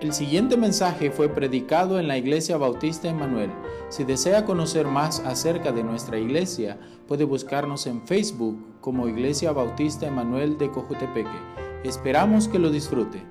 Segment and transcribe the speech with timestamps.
[0.00, 3.50] El siguiente mensaje fue predicado en la Iglesia Bautista Emanuel.
[3.88, 6.78] Si desea conocer más acerca de nuestra iglesia,
[7.08, 11.28] puede buscarnos en Facebook como Iglesia Bautista Emanuel de Cojutepeque.
[11.82, 13.24] Esperamos que lo disfrute.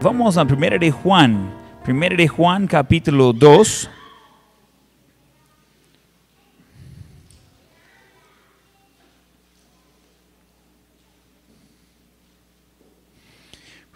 [0.00, 1.52] Vamos a 1 de Juan,
[1.84, 3.90] 1 de Juan capítulo 2.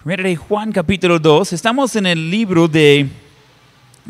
[0.04, 1.54] Primera de Juan capítulo 2.
[1.54, 3.08] Estamos en el libro de,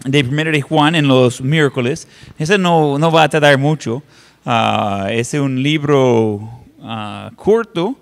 [0.04, 2.08] de Primera de Juan en los miércoles.
[2.36, 4.02] Ese no, no va a tardar mucho.
[4.44, 6.50] Ah, es un libro
[6.82, 7.96] ah, corto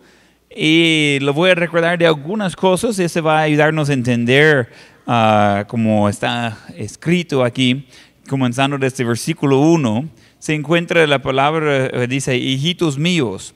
[0.48, 2.98] y lo voy a recordar de algunas cosas.
[2.98, 4.70] Ese va a ayudarnos a entender
[5.06, 7.86] ah, como está escrito aquí,
[8.26, 10.08] comenzando desde versículo 1.
[10.38, 13.54] Se encuentra la palabra, eh, dice, hijitos míos.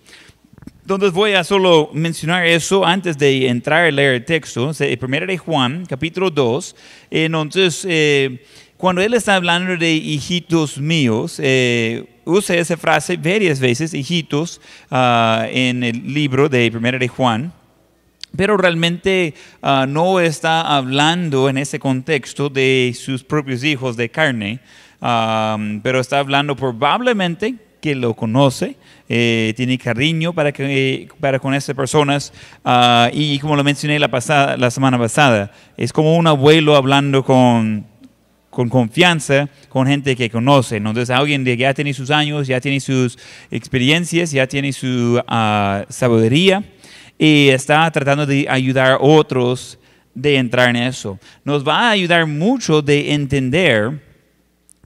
[0.87, 4.71] Entonces voy a solo mencionar eso antes de entrar a leer el texto.
[5.01, 6.77] Primero de Juan, capítulo 2.
[7.11, 8.45] Entonces, eh,
[8.77, 15.49] cuando él está hablando de hijitos míos, eh, usa esa frase varias veces, hijitos, ah,
[15.51, 17.53] en el libro de Primera de Juan.
[18.37, 24.61] Pero realmente ah, no está hablando en ese contexto de sus propios hijos de carne,
[25.01, 28.75] ah, pero está hablando probablemente que lo conoce,
[29.09, 32.33] eh, tiene cariño para, que, para con esas personas
[32.65, 37.23] ah, y como lo mencioné la, pasada, la semana pasada, es como un abuelo hablando
[37.25, 37.87] con,
[38.51, 40.79] con confianza con gente que conoce.
[40.79, 43.17] Entonces alguien que ya tiene sus años, ya tiene sus
[43.53, 46.65] experiencias, ya tiene su uh, sabiduría
[47.17, 49.79] y está tratando de ayudar a otros
[50.13, 51.21] de entrar en eso.
[51.45, 54.06] Nos va a ayudar mucho de entender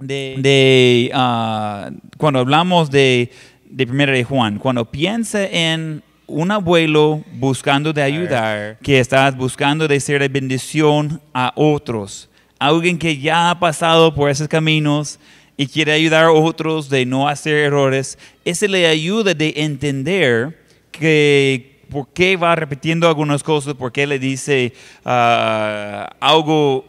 [0.01, 3.31] de, uh, cuando hablamos de,
[3.69, 9.89] de Primera de Juan, cuando piensa en un abuelo buscando de ayudar, que está buscando
[9.89, 12.28] de ser de bendición a otros,
[12.59, 15.19] alguien que ya ha pasado por esos caminos
[15.56, 20.59] y quiere ayudar a otros de no hacer errores, ese le ayuda de entender
[20.91, 24.72] que por qué va repitiendo algunas cosas, por qué le dice
[25.05, 26.84] uh, algo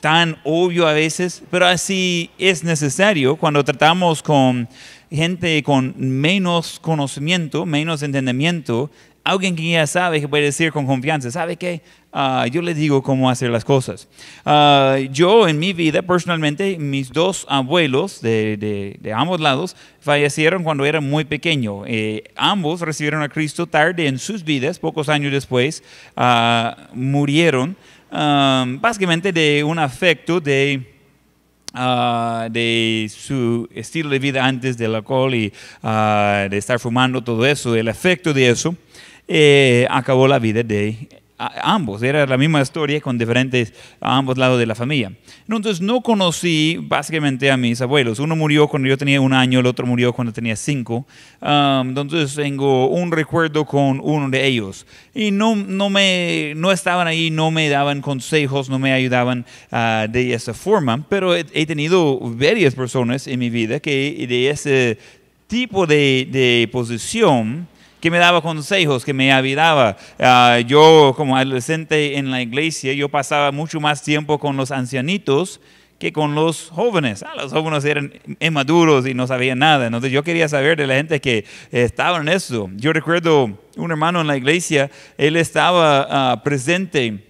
[0.00, 4.68] tan obvio a veces, pero así es necesario cuando tratamos con
[5.10, 8.90] gente con menos conocimiento, menos entendimiento,
[9.24, 11.82] alguien que ya sabe que puede decir con confianza, ¿sabe qué?
[12.12, 14.06] Ah, yo le digo cómo hacer las cosas.
[14.44, 21.00] Ah, yo en mi vida, personalmente, mis dos abuelos de, ambos lados fallecieron cuando era
[21.00, 21.84] muy pequeño.
[21.86, 25.82] Eh, ambos recibieron a Cristo tarde en sus vidas, pocos años después
[26.16, 27.76] uh, murieron
[28.10, 30.94] básicamente de un afecto de,
[31.72, 37.44] ah, de su estilo de vida antes del alcohol y ah, de estar fumando todo
[37.46, 38.76] eso, el efecto de eso,
[39.26, 44.58] eh, acabó la vida de ambos, era la misma historia con diferentes a ambos lados
[44.58, 45.12] de la familia.
[45.48, 48.18] Entonces no conocí básicamente a mis abuelos.
[48.18, 51.06] Uno murió cuando yo tenía un año, el otro murió cuando tenía cinco.
[51.40, 54.86] entonces tengo un recuerdo con uno de ellos.
[55.14, 60.06] Y no, no, me, no estaban ahí, no me daban consejos, no me ayudaban ah,
[60.08, 64.98] de esa forma, pero he, he, tenido varias personas en mi vida que de ese
[65.48, 67.66] tipo de, de posición
[68.04, 69.96] que me daba consejos, que me ayudaba.
[70.18, 75.58] Ah, yo como adolescente en la iglesia, yo pasaba mucho más tiempo con los ancianitos
[75.98, 77.22] que con los jóvenes.
[77.22, 79.86] Ah, los jóvenes eran inmaduros y no sabían nada.
[79.86, 82.68] Entonces yo quería saber de la gente que estaba en eso.
[82.76, 87.24] Yo recuerdo un hermano en la iglesia, él estaba ah, presente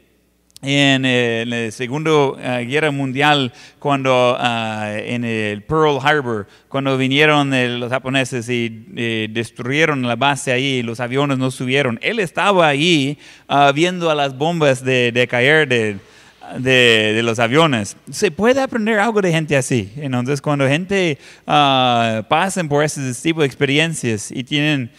[0.65, 2.37] en, la Segunda uh,
[2.67, 10.03] Guerra Mundial, cuando uh, en el Pearl Harbor, cuando vinieron los japoneses y eh, destruyeron
[10.03, 11.99] la base ahí, los aviones no subieron.
[12.03, 15.99] Él estaba ahí uh, viendo a las bombas de, de caer de,
[16.59, 17.97] de, de, los aviones.
[18.11, 19.93] Se puede aprender algo de gente así.
[19.97, 24.91] Entonces, cuando gente pasan por ese tipo de experiencias y tienen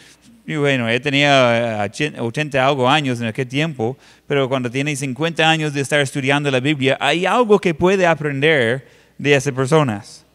[0.47, 1.89] y bueno, él tenía
[2.19, 3.97] 80 algo años en aquel tiempo,
[4.28, 8.87] pero cuando tiene 50 años de estar estudiando la Biblia, hay algo que puede aprender
[9.17, 10.25] de esas personas.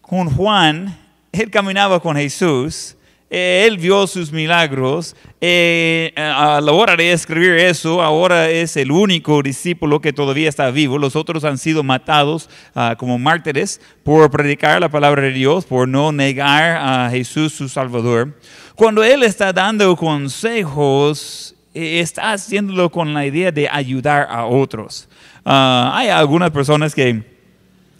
[0.00, 0.96] Con Juan,
[1.32, 2.96] él caminaba con Jesús,
[3.28, 9.42] él vio sus milagros, eh, a la hora de escribir eso, ahora es el único
[9.42, 10.98] discípulo que todavía está vivo.
[10.98, 15.88] Los otros han sido matados uh, como mártires por predicar la palabra de Dios, por
[15.88, 18.38] no negar a Jesús su Salvador.
[18.74, 25.08] Cuando Él está dando consejos, eh, está haciéndolo con la idea de ayudar a otros.
[25.44, 27.22] Ah, hay algunas personas que,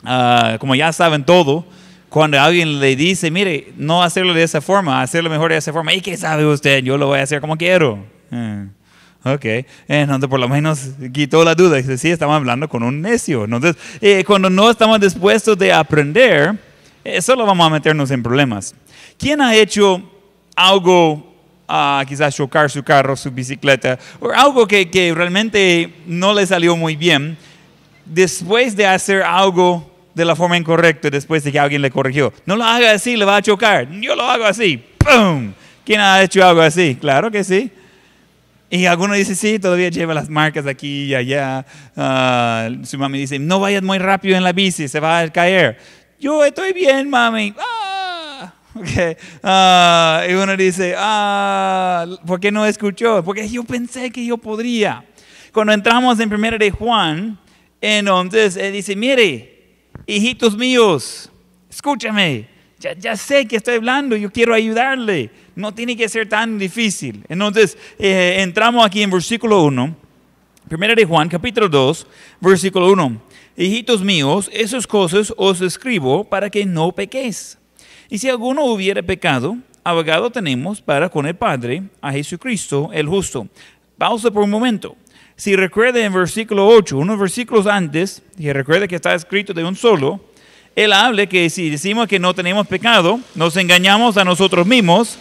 [0.04, 1.64] ah, como ya saben todo,
[2.08, 5.92] cuando alguien le dice, mire, no hacerlo de esa forma, hacerlo mejor de esa forma,
[5.92, 6.82] ¿y qué sabe usted?
[6.82, 8.04] Yo lo voy a hacer como quiero.
[8.30, 8.66] Eh,
[9.26, 9.46] Ok,
[9.88, 11.78] entonces por lo menos quitó la duda.
[11.78, 13.44] Dice, sí, estamos hablando con un necio.
[13.44, 16.54] Entonces, eh, cuando no estamos dispuestos de aprender,
[17.02, 18.74] eh, solo vamos a meternos en problemas.
[19.16, 20.02] ¿Quién ha hecho
[20.56, 21.34] algo,
[21.68, 26.76] ah, quizás chocar su carro, su bicicleta, o algo que, que realmente no le salió
[26.76, 27.36] muy bien,
[28.04, 32.32] después de hacer algo de la forma incorrecta, después de que alguien le corrigió?
[32.46, 33.90] No lo haga así, le va a chocar.
[33.90, 34.82] Yo lo hago así.
[34.98, 35.52] ¡Pum!
[35.84, 36.96] ¿Quién ha hecho algo así?
[37.00, 37.70] Claro que sí.
[38.70, 41.66] Y alguno dice, sí, todavía lleva las marcas aquí y allá.
[41.96, 45.78] Ah, su mami dice, no vayas muy rápido en la bici, se va a caer.
[46.18, 47.54] Yo estoy bien, mami.
[47.58, 47.83] Ah,
[48.74, 49.16] okay.
[49.42, 53.22] Ah, y uno dice, ah, ¿por qué no escuchó?
[53.24, 55.04] Porque yo pensé que yo podría.
[55.52, 57.38] Cuando entramos en primera de Juan,
[57.80, 59.76] entonces él dice, mire,
[60.06, 61.30] hijitos míos,
[61.70, 62.48] escúchame,
[62.78, 67.24] ya, ya sé que estoy hablando, yo quiero ayudarle no tiene que ser tan difícil.
[67.28, 69.96] Entonces, eh, entramos aquí en versículo 1,
[70.68, 72.06] primera de Juan, capítulo 2,
[72.40, 73.22] versículo 1.
[73.56, 77.58] Hijitos míos, esas cosas os escribo para que no pequéis.
[78.14, 83.48] Y si alguno hubiera pecado, abogado tenemos para con el Padre, a Jesucristo el justo.
[83.98, 84.94] Pausa por un momento.
[85.34, 89.74] Si recuerda en versículo 8, unos versículos antes, y recuerda que está escrito de un
[89.74, 90.20] solo,
[90.76, 95.18] él habla que si decimos que no tenemos pecado, nos engañamos a nosotros mismos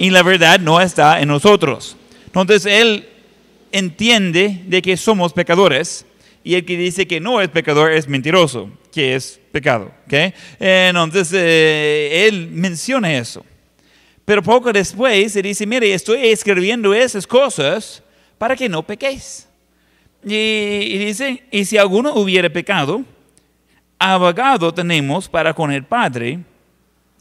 [0.00, 1.96] y la verdad no está en nosotros.
[2.26, 3.08] Entonces él
[3.70, 6.06] entiende de que somos pecadores
[6.42, 9.90] y el que dice que no es pecador es mentiroso, que es pecado.
[10.06, 10.32] ¿okay?
[10.60, 13.44] Entonces eh, él menciona eso.
[14.24, 18.02] Pero poco después se dice, mire, estoy escribiendo esas cosas
[18.38, 19.48] para que no pequéis.
[20.24, 23.04] Y, y dice, y si alguno hubiera pecado,
[23.98, 26.38] abogado tenemos para con el Padre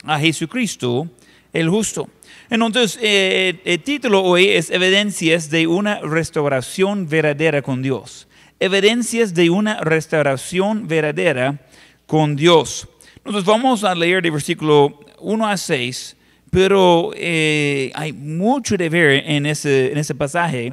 [0.04, 1.08] a Jesucristo
[1.54, 2.10] el justo.
[2.50, 8.28] Entonces, eh, el título hoy es Evidencias de una restauración verdadera con Dios.
[8.62, 11.60] Evidencias de una restauración verdadera
[12.06, 12.88] con Dios.
[13.18, 16.16] Entonces, vamos a leer de versículo 1 a 6,
[16.50, 20.72] pero eh, hay mucho de ver en ese, en ese pasaje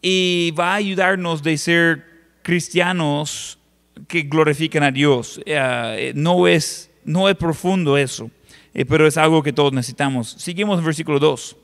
[0.00, 2.04] y va a ayudarnos de ser
[2.42, 3.58] cristianos
[4.06, 5.40] que glorifican a Dios.
[5.44, 8.30] Eh, no, es, no es profundo eso.
[8.78, 10.36] Eh, pero es algo que todos necesitamos.
[10.38, 11.56] Seguimos en versículo 2,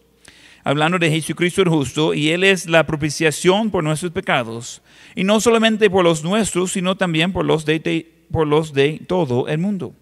[0.65, 4.83] hablando de Jesucristo el justo, y Él es la propiciación por nuestros pecados,
[5.15, 9.49] y no solamente por los nuestros, sino también por los de, por los de todo
[9.49, 9.95] el mundo.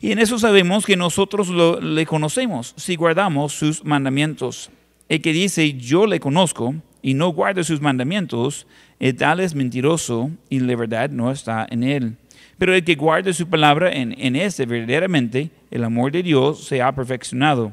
[0.00, 1.48] Y en eso sabemos que nosotros
[1.82, 4.70] le conocemos si guardamos sus mandamientos.
[5.08, 8.66] El que dice yo le conozco y no guarda sus mandamientos,
[8.98, 12.16] el tal es mentiroso y la verdad no está en él.
[12.58, 16.82] Pero el que guarde su palabra en, en este verdaderamente, el amor de Dios se
[16.82, 17.72] ha perfeccionado.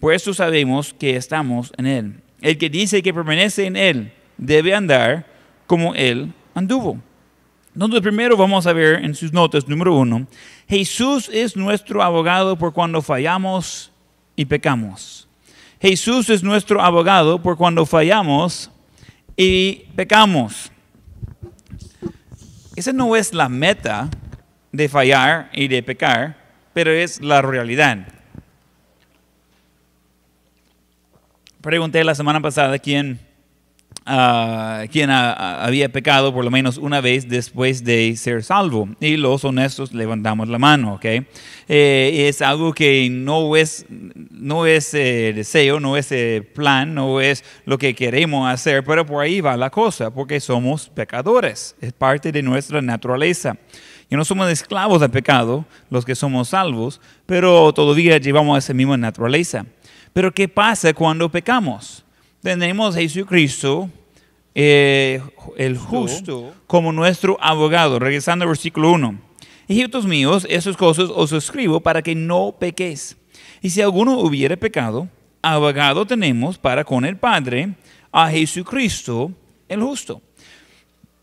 [0.00, 2.14] Por eso sabemos que estamos en Él.
[2.42, 5.26] El que dice que permanece en Él debe andar
[5.66, 6.98] como Él anduvo.
[7.74, 10.26] Entonces primero vamos a ver en sus notas, número uno,
[10.68, 13.90] Jesús es nuestro abogado por cuando fallamos
[14.36, 15.28] y pecamos.
[15.80, 18.70] Jesús es nuestro abogado por cuando fallamos
[19.36, 20.70] y pecamos.
[22.76, 24.08] Esa no es la meta
[24.72, 26.36] de fallar y de pecar,
[26.72, 28.08] pero es la realidad.
[31.60, 33.20] Pregunté la semana pasada quién,
[34.06, 38.88] uh, quién había pecado por lo menos una vez después de ser salvo.
[39.00, 41.04] Y los honestos levantamos la mano, ¿ok?
[41.68, 47.20] Eh, es algo que no es, no es eh, deseo, no es eh, plan, no
[47.20, 51.74] es lo que queremos hacer, pero por ahí va la cosa, porque somos pecadores.
[51.80, 53.56] Es parte de nuestra naturaleza
[54.08, 58.96] que no somos esclavos del pecado, los que somos salvos, pero todavía llevamos esa misma
[58.96, 59.64] naturaleza.
[60.12, 62.04] Pero ¿qué pasa cuando pecamos?
[62.42, 63.88] Tenemos a Jesucristo,
[64.54, 65.20] eh,
[65.56, 67.98] el justo, como nuestro abogado.
[67.98, 69.18] Regresando al versículo 1.
[69.66, 73.16] Hijitos míos, esas cosas os escribo para que no pequéis.
[73.62, 75.08] Y si alguno hubiere pecado,
[75.42, 77.74] abogado tenemos para con el Padre
[78.12, 79.32] a Jesucristo
[79.68, 80.20] el justo.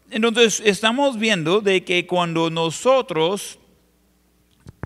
[0.09, 3.59] Entonces, estamos viendo de que cuando nosotros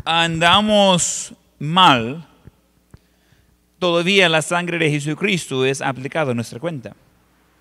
[0.03, 2.27] andamos mal,
[3.79, 6.95] todavía la sangre de Jesucristo es aplicada a nuestra cuenta.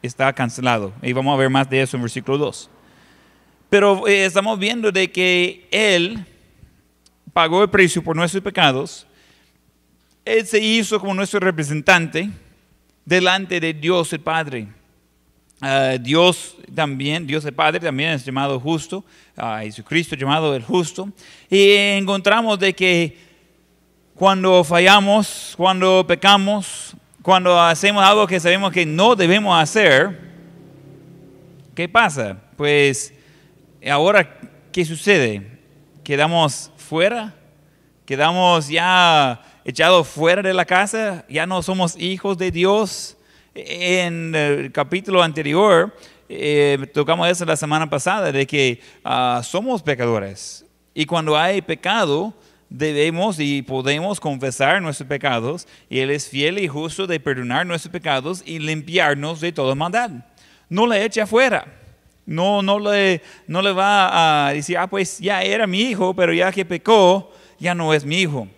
[0.05, 0.93] Está cancelado.
[1.01, 2.69] Y vamos a ver más de eso en versículo 2.
[3.71, 6.27] Pero eh, estamos viendo de que Él
[7.33, 9.07] pagó el precio por nuestros pecados.
[10.23, 12.29] Él se hizo como nuestro representante
[13.03, 14.69] delante de Dios el Padre.
[15.63, 19.07] Ah, Dios también, Dios el Padre también es llamado justo,
[19.39, 21.09] uh, Jesucristo llamado el justo.
[21.49, 23.17] Y encontramos de que
[24.15, 26.95] cuando fallamos, cuando pecamos,
[27.25, 30.21] cuando hacemos algo que sabemos que no debemos hacer,
[31.75, 32.37] ¿qué pasa?
[32.55, 33.15] Pues
[33.91, 34.39] ahora,
[34.71, 35.59] ¿qué sucede?
[36.05, 37.35] ¿Quedamos fuera?
[38.05, 41.25] ¿Quedamos ya echados fuera de la casa?
[41.27, 43.17] ¿Ya no somos hijos de Dios?
[43.55, 45.97] En el capítulo anterior
[46.29, 50.67] eh, tocamos eso la semana pasada, de que ah, somos pecadores.
[50.93, 52.35] Y cuando hay pecado,
[52.69, 57.93] debemos y podemos confesar nuestros pecados y Él es fiel y justo de perdonar nuestros
[57.93, 60.11] pecados y limpiarnos de toda maldad.
[60.69, 61.67] No le eche afuera.
[62.27, 66.33] No, no, le, no le va a decir, ah, pues ya era mi hijo, pero
[66.33, 68.49] ya que pecó, ya no es mi hijo.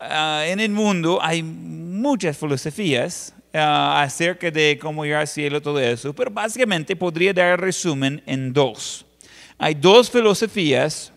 [0.00, 5.78] Ah, en el mundo hay muchas filosofías ah, acerca de cómo ir al cielo, todo
[5.78, 9.04] eso, pero básicamente podría dar resumen en dos.
[9.58, 11.13] Hay dos filosofías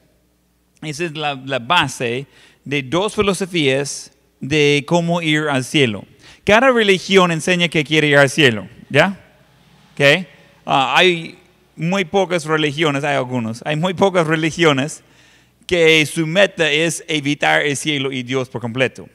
[0.81, 2.27] esa es la, base
[2.63, 6.05] de dos filosofías de cómo ir al cielo.
[6.43, 9.19] Cada religión enseña que quiere ir al cielo, ¿ya?
[9.93, 10.27] ¿Okay?
[10.65, 11.39] Ah, hay
[11.75, 15.03] muy pocas religiones, hay algunos, hay muy pocas religiones
[15.65, 19.10] que su meta es evitar el cielo y Dios por completo.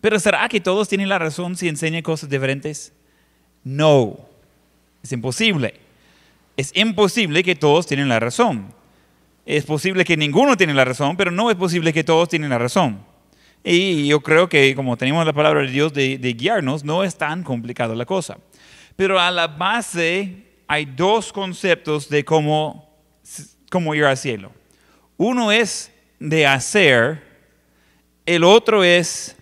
[0.00, 2.92] Pero ¿será que todos tienen la razón si enseñan cosas diferentes?
[3.64, 4.18] No,
[5.02, 5.74] es imposible.
[6.56, 8.72] Es imposible que todos tienen la razón.
[9.48, 12.58] Es posible que ninguno tiene la razón, pero no es posible que todos tienen la
[12.58, 13.02] razón.
[13.64, 17.42] Y yo creo que como tenemos la palabra de Dios de, guiarnos, no es tan
[17.44, 18.36] complicada la cosa.
[18.94, 20.34] Pero a la base
[20.66, 22.94] hay dos conceptos de cómo,
[23.70, 24.52] cómo ir al cielo.
[25.16, 27.22] Uno es de hacer,
[28.26, 29.34] el otro es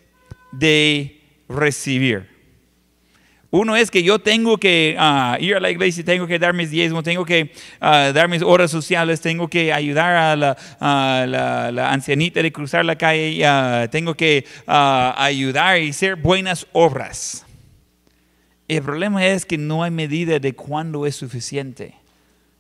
[0.53, 2.36] de recibir.
[3.57, 6.71] Uno es que yo tengo que ah, ir a la iglesia, tengo que dar mis
[6.71, 12.43] diezmos, tengo que ah, dar mis horas sociales, tengo que ayudar a la, la, ancianita
[12.43, 17.47] de cruzar la calle, uh, tengo que ayudar y hacer buenas obras.
[18.69, 21.95] El problema es que no hay medida de cuándo es suficiente.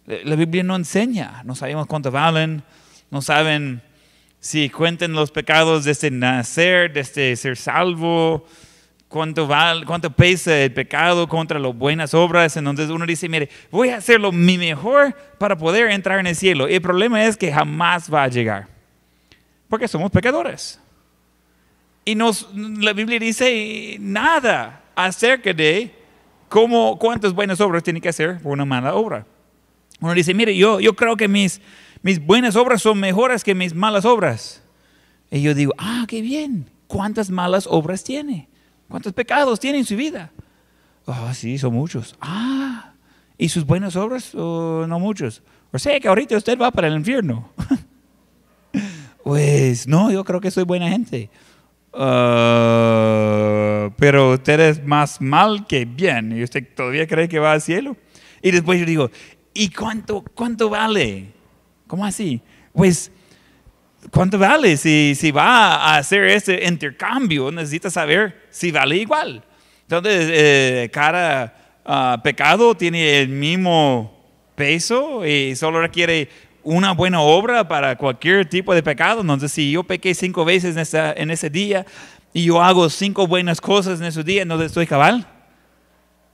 [0.07, 2.63] La Biblia no enseña, no sabemos cuánto valen,
[3.11, 3.83] no saben
[4.41, 8.47] si cuentan los pecados desde nacer, desde ser salvo
[9.17, 9.49] cuánto,
[9.87, 12.57] cuánto pesa el pecado contra las buenas obras.
[12.57, 16.69] Entonces uno dice, mire, voy a hacerlo mi mejor para poder entrar en el cielo.
[16.69, 18.69] El problema es que jamás va a llegar,
[19.69, 20.81] porque somos pecadores.
[22.05, 25.93] Y nos, la Biblia dice nada acerca de
[26.49, 29.27] cómo, cuántas buenas obras tiene que hacer por una mala obra.
[30.01, 31.61] Uno dice, mire, yo, yo creo que mis,
[32.03, 34.63] mis buenas obras son mejores que mis malas obras.
[35.31, 38.49] Y yo digo, ah, qué bien, ¿cuántas malas obras tiene?
[38.89, 40.31] ¿Cuántos pecados tiene en su vida?
[41.07, 42.17] Ah, sí, son muchos.
[42.21, 42.93] Ah,
[43.39, 44.35] ¿y sus buenas obras?
[44.35, 45.43] Oh, no muchos.
[45.73, 47.51] O sea que ahorita usted va para el infierno.
[49.25, 51.31] pues no, yo creo que soy buena gente.
[51.93, 56.37] Ah, pero usted es más mal que bien.
[56.37, 57.97] ¿Y usted todavía cree que va al cielo?
[58.43, 59.11] Y después yo digo,
[59.55, 61.33] ¿y cuánto, cuánto vale?
[61.87, 62.41] ¿Cómo así?
[62.73, 63.11] Pues
[64.11, 64.77] ¿cuánto vale?
[64.77, 69.43] Si, si va a hacer ese intercambio, necesita saber si vale igual.
[69.83, 74.19] Entonces, eh, cada ah, pecado tiene el mismo
[74.55, 76.31] peso y solo requiere
[76.63, 79.21] una buena obra para cualquier tipo de pecado.
[79.21, 81.85] Entonces, si yo pequé cinco veces en, en ese día
[82.33, 85.27] y yo hago cinco buenas cosas en ese día, ¿no estoy cabal?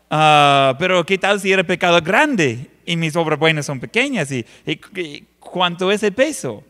[0.09, 4.31] Ah, pero ¿qué tal si era pecado grande y mis obras buenas son pequeñas?
[4.31, 6.63] y cuánto es el peso?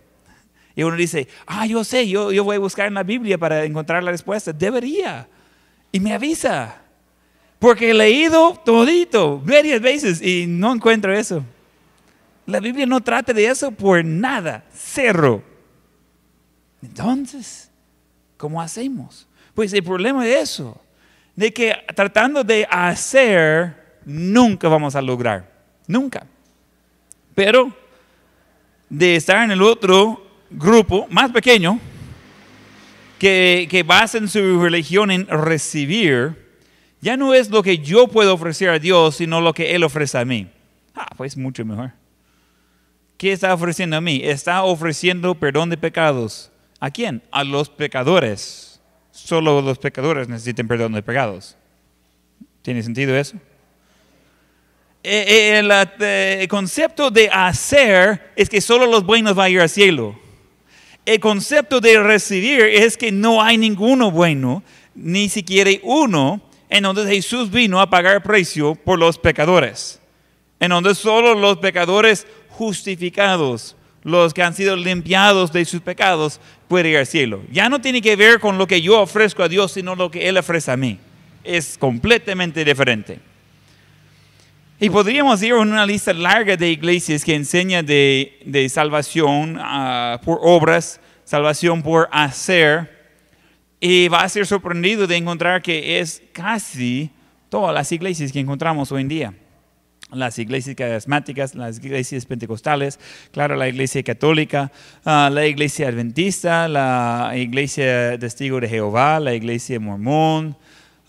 [0.74, 3.64] Y uno dice, ah, yo sé, yo, yo voy a buscar en la Biblia para
[3.64, 4.52] encontrar la respuesta.
[4.52, 5.28] Debería.
[5.92, 6.76] Y me avisa.
[7.58, 11.44] Porque he leído todito varias veces y no encuentro eso.
[12.46, 14.64] La Biblia no trata de eso por nada.
[14.74, 15.44] Cero.
[16.82, 17.70] Entonces,
[18.36, 19.28] ¿cómo hacemos?
[19.54, 20.80] Pues el problema es eso.
[21.36, 25.48] De que tratando de hacer, nunca vamos a lograr.
[25.86, 26.26] Nunca.
[27.34, 27.72] Pero
[28.88, 31.78] de estar en el otro grupo más pequeño
[33.22, 36.34] que, que basan su religión en recibir,
[37.00, 40.18] ya no es lo que yo puedo ofrecer a Dios, sino lo que Él ofrece
[40.18, 40.48] a mí.
[40.92, 41.92] Ah, pues mucho mejor.
[43.16, 44.22] ¿Qué está ofreciendo a mí?
[44.24, 46.50] Está ofreciendo perdón de pecados.
[46.80, 47.22] ¿A quién?
[47.30, 48.80] A los pecadores.
[49.12, 51.56] Solo los pecadores necesitan perdón de pecados.
[52.62, 53.36] ¿Tiene sentido eso?
[55.04, 59.60] Eh, eh, eh, el, concepto de hacer es que solo los buenos van a ir
[59.60, 60.18] al cielo.
[61.04, 64.62] El concepto de recibir es que no hay ninguno bueno,
[64.94, 70.00] ni siquiera uno, en donde Jesús vino a pagar precio por los pecadores.
[70.60, 76.92] En donde solo los pecadores justificados, los que han sido limpiados de sus pecados, pueden
[76.92, 77.42] ir al cielo.
[77.50, 80.28] Ya no tiene que ver con lo que yo ofrezco a Dios, sino lo que
[80.28, 80.98] Él ofrece a mí.
[81.44, 83.31] es completamente diferente.
[84.82, 90.20] Y podríamos ir a una lista larga de iglesias que enseña de, de salvación ah,
[90.24, 92.90] por obras, salvación por hacer,
[93.78, 97.12] y va a ser sorprendido de encontrar que es casi
[97.48, 99.34] todas las iglesias que encontramos hoy en día.
[100.10, 102.98] Las iglesias carismáticas, las iglesias pentecostales,
[103.30, 104.72] claro, la iglesia católica,
[105.04, 110.56] ah, la iglesia adventista, la iglesia testigo de Jehová, la iglesia mormón,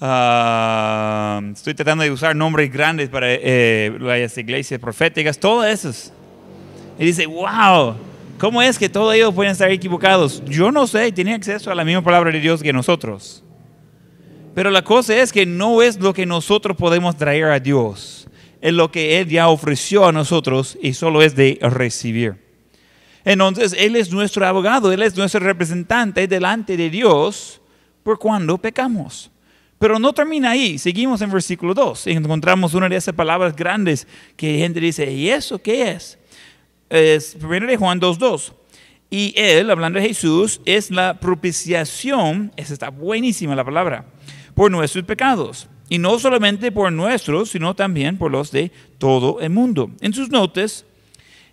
[0.05, 6.11] Ah, estoy tratando de usar nombres grandes para eh, las iglesias proféticas, todas esas.
[6.99, 7.95] Y dice, wow,
[8.37, 10.43] ¿cómo es que todos ellos pueden estar equivocados?
[10.43, 13.45] Yo no sé, tienen acceso a la misma palabra de Dios que nosotros.
[14.53, 18.27] Pero la cosa es que no es lo que nosotros podemos traer a Dios,
[18.59, 22.35] es lo que Él ya ofreció a nosotros y solo es de recibir.
[23.23, 27.61] Entonces, Él es nuestro abogado, Él es nuestro representante delante de Dios
[28.03, 29.29] por cuando pecamos.
[29.83, 34.07] Pero no termina ahí, seguimos en versículo 2 y encontramos una de esas palabras grandes
[34.37, 36.17] que gente dice, ¿y eso qué es?
[36.89, 38.53] Es 1 de Juan 2.2.
[39.09, 44.05] Y él, hablando de Jesús, es la propiciación, esa está buenísima la palabra,
[44.55, 45.67] por nuestros pecados.
[45.89, 49.91] Y no solamente por nuestros, sino también por los de todo el mundo.
[49.99, 50.85] En sus notas,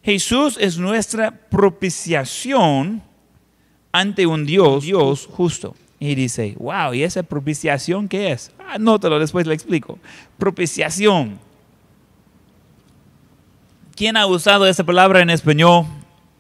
[0.05, 3.03] Jesús es nuestra propiciación
[3.91, 5.75] ante un Dios, Dios justo.
[6.03, 8.51] Y dice, wow, ¿y esa propiciación qué es?
[8.67, 9.99] Anótalo, después le explico.
[10.39, 11.39] Propiciación.
[13.95, 15.85] ¿Quién ha usado esa palabra en español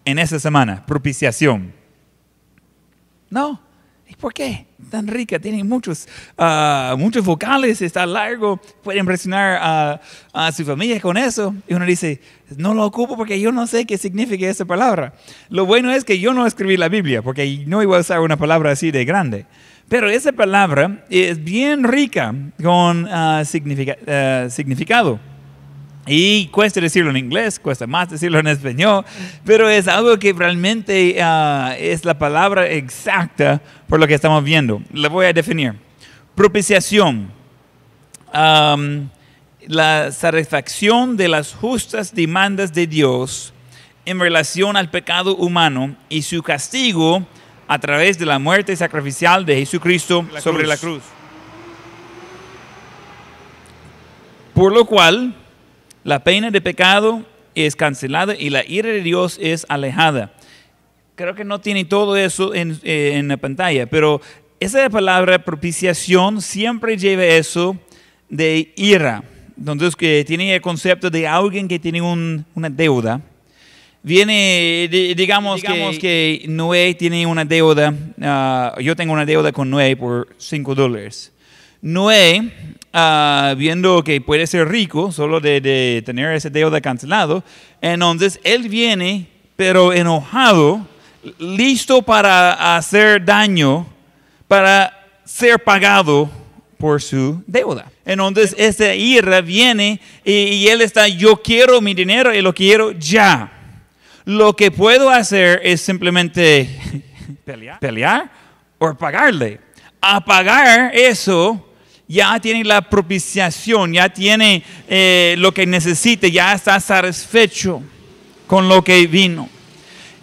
[0.06, 0.86] en esta semana?
[0.86, 1.74] Propiciación.
[3.28, 3.60] No.
[4.10, 4.66] ¿Y por qué?
[4.90, 10.00] Tan rica, tiene muchos, ah, muchos vocales, está largo, puede impresionar a,
[10.32, 11.54] a, su familia con eso.
[11.68, 12.20] Y uno dice,
[12.56, 15.14] no lo ocupo porque yo no sé qué significa esa palabra.
[15.48, 18.36] Lo bueno es que yo no escribí la Biblia porque no iba a usar una
[18.36, 19.46] palabra así de grande.
[19.88, 25.20] Pero esa palabra es bien rica con uh, significa, uh, significado.
[26.06, 29.04] Y cuesta decirlo en inglés, cuesta más decirlo en español,
[29.44, 34.82] pero es algo que realmente uh, es la palabra exacta por lo que estamos viendo.
[34.92, 35.74] La voy a definir.
[36.34, 37.30] Propiciación.
[38.32, 39.08] Um,
[39.66, 43.52] la satisfacción de las justas demandas de Dios
[44.04, 47.24] en relación al pecado humano y su castigo
[47.68, 51.02] a través de la muerte sacrificial de Jesucristo la sobre la cruz.
[54.54, 55.34] Por lo cual,
[56.04, 60.32] la pena de pecado es cancelada y la ira de Dios es alejada.
[61.14, 64.20] Creo que no tiene todo eso en, eh, en la pantalla, pero
[64.58, 67.76] esa palabra propiciación siempre lleva eso
[68.28, 69.22] de ira.
[69.58, 73.20] Entonces, que tiene el concepto de alguien que tiene un, una deuda.
[74.02, 79.94] Viene, digamos, digamos que, Noé tiene una deuda, uh, yo tengo una deuda con Noé
[79.94, 81.30] por 5 dólares.
[81.82, 82.50] Noé,
[82.92, 87.44] uh, viendo que puede ser rico solo de, de, tener esa deuda cancelado,
[87.80, 89.26] entonces él viene,
[89.56, 90.86] pero enojado,
[91.38, 93.86] listo para hacer daño,
[94.48, 96.30] para ser pagado
[96.78, 97.90] por su deuda.
[98.04, 102.92] Entonces esa ira viene y, y, él está, yo quiero mi dinero y lo quiero
[102.92, 103.52] ya.
[104.24, 106.68] Lo que puedo hacer es simplemente
[107.44, 108.30] pelear, pelear
[108.78, 109.60] o pagarle.
[110.00, 111.69] A pagar eso
[112.10, 117.80] ya tiene la propiciación, ya tiene eh, lo que necesita, ya está satisfecho
[118.48, 119.48] con lo que vino.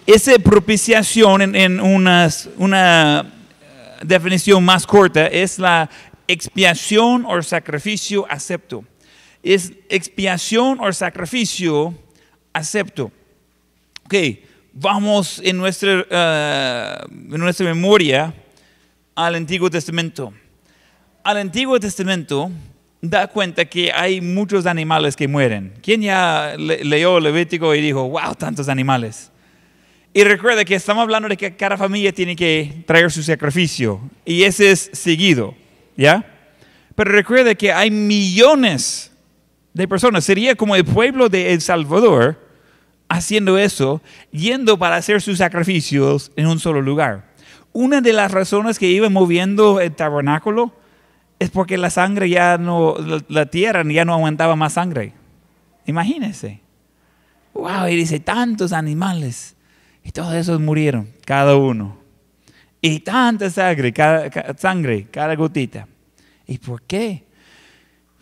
[0.05, 3.23] Esa propiciación en, una eh,
[4.01, 5.89] definición más corta es la
[6.27, 8.83] expiación o sacrificio acepto.
[9.41, 11.95] Es expiación o sacrificio
[12.51, 13.13] acepto.
[14.03, 14.13] Ok,
[14.73, 18.33] vamos en nuestra, uh, en nuestra memoria
[19.15, 20.33] al Antiguo Testamento.
[21.27, 22.49] Al Antiguo Testamento
[23.01, 25.73] da cuenta que hay muchos animales que mueren.
[25.83, 29.29] ¿Quién ya le leyó Levítico y dijo, wow, tantos animales?
[30.13, 34.43] Y recuerda que estamos hablando de que cada familia tiene que traer su sacrificio y
[34.43, 35.53] ese es seguido.
[35.97, 36.25] ¿ya?
[36.95, 39.11] Pero recuerda que hay millones
[39.73, 42.41] de personas, sería como el pueblo de El Salvador
[43.09, 47.33] haciendo eso, yendo para hacer sus sacrificios en un solo lugar.
[47.73, 50.71] Una de las razones que iba moviendo el tabernáculo
[51.39, 52.95] es porque la sangre ya no,
[53.27, 55.13] la, tierra ya no aguantaba más sangre.
[55.85, 56.61] Imagínense.
[57.53, 59.55] Wow, y dice, tantos animales.
[60.03, 61.97] Y todos esos murieron, cada uno.
[62.81, 65.87] Y tanta sangre, cada gotita.
[66.45, 67.25] ¿Y por qué?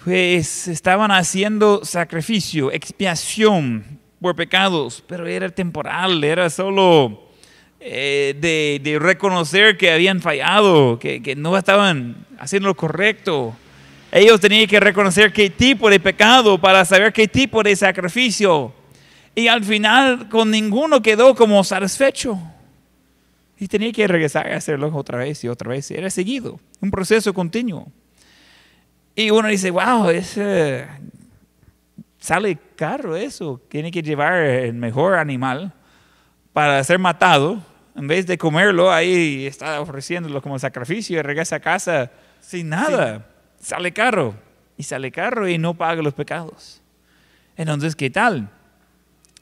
[0.04, 7.24] Pues estaban haciendo sacrificio, expiación por pecados, pero era temporal, era solo
[7.87, 13.55] eh, de, de, reconocer que habían fallado, que, que, no estaban haciendo lo correcto.
[14.11, 18.73] Ellos tenían que reconocer qué tipo de pecado para saber qué tipo de sacrificio.
[19.35, 22.39] Y al final con ninguno quedó como satisfecho.
[23.59, 25.91] Y tenía que regresar a hacerlo otra vez y otra vez.
[25.91, 27.91] Era seguido, un proceso continuo.
[29.15, 30.39] Y uno dice, wow, es,
[32.17, 33.61] sale caro eso.
[33.69, 35.71] Tiene que llevar el mejor animal
[36.51, 37.74] para ser matado.
[37.95, 43.25] En vez de comerlo, ahí está ofreciéndolo como sacrificio y regresa a casa sin nada.
[43.60, 44.36] Sale caro.
[44.77, 46.81] Y sale caro y no paga los pecados.
[47.55, 48.49] Entonces, ¿qué tal?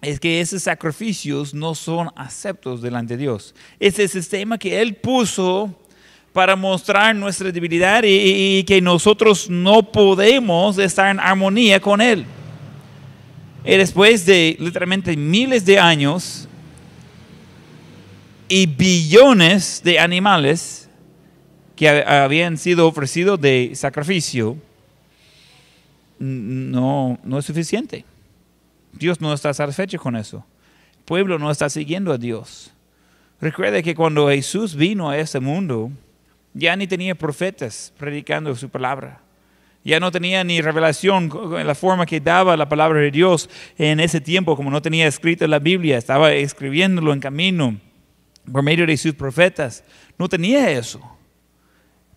[0.04, 3.56] es que esos sacrificios no son aceptos delante de Dios.
[3.80, 5.74] Ese sistema que Él puso
[6.34, 12.26] para mostrar nuestra debilidad y, que nosotros no podemos estar en armonía con Él.
[13.64, 16.50] Y después de literalmente miles de años
[18.56, 20.88] y billones de animales
[21.76, 24.58] que habían sido ofrecidos de sacrificio,
[26.20, 28.06] no, no es suficiente.
[28.92, 30.46] Dios no está satisfecho con eso.
[30.98, 32.72] El pueblo no está siguiendo a Dios.
[33.42, 35.90] Recuerde que cuando Jesús vino a ese mundo,
[36.54, 39.20] ya ni tenía profetas predicando su palabra.
[39.84, 44.00] Ya no tenía ni revelación en la forma que daba la palabra de Dios en
[44.00, 47.80] ese tiempo, como no tenía escrito la Biblia, estaba escribiéndolo en camino
[48.52, 49.84] por medio de sus profetas.
[50.18, 51.02] No tenía eso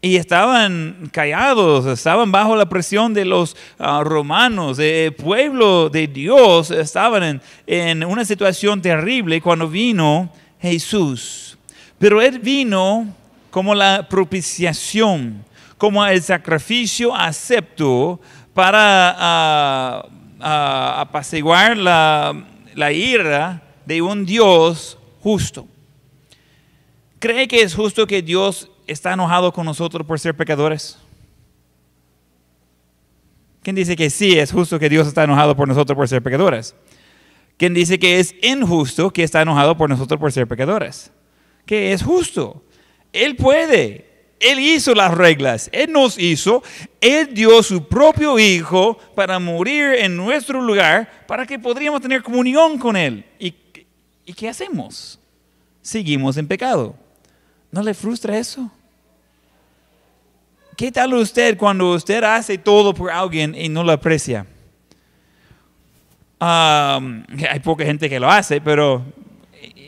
[0.01, 6.71] y estaban callados, estaban bajo la presión de los ah, romanos, el pueblo de Dios,
[6.71, 11.59] estaban en, en una situación terrible cuando vino Jesús.
[11.99, 13.13] Pero Él vino
[13.51, 15.45] como la propiciación,
[15.79, 18.21] como el sacrificio acepto
[18.53, 20.43] para uh,
[21.01, 25.67] apaciguar la, la ira de un Dios justo.
[27.19, 30.99] ¿Cree que es justo que Dios está enojado con nosotros por ser pecadores?
[33.63, 36.75] ¿Quién dice que sí es justo que Dios está enojado por nosotros por ser pecadores?
[37.57, 41.11] ¿Quién dice que es injusto que está enojado por nosotros por ser pecadores?
[41.65, 42.63] Que es justo.
[43.13, 44.05] Él puede.
[44.39, 45.71] Él hizo las reglas.
[45.73, 46.63] Él nos hizo.
[47.01, 52.79] Él dio su propio hijo para morir en nuestro lugar para que podríamos tener comunión
[52.79, 53.25] con Él.
[53.39, 53.55] ¿Y,
[54.27, 55.19] y qué hacemos?
[55.81, 57.06] Seguimos en pecado.
[57.71, 58.71] ¿No le frustra eso?
[60.77, 64.47] ¿Qué tal usted cuando usted hace todo por alguien y no lo aprecia?
[66.39, 69.03] hay poca gente que lo hace, pero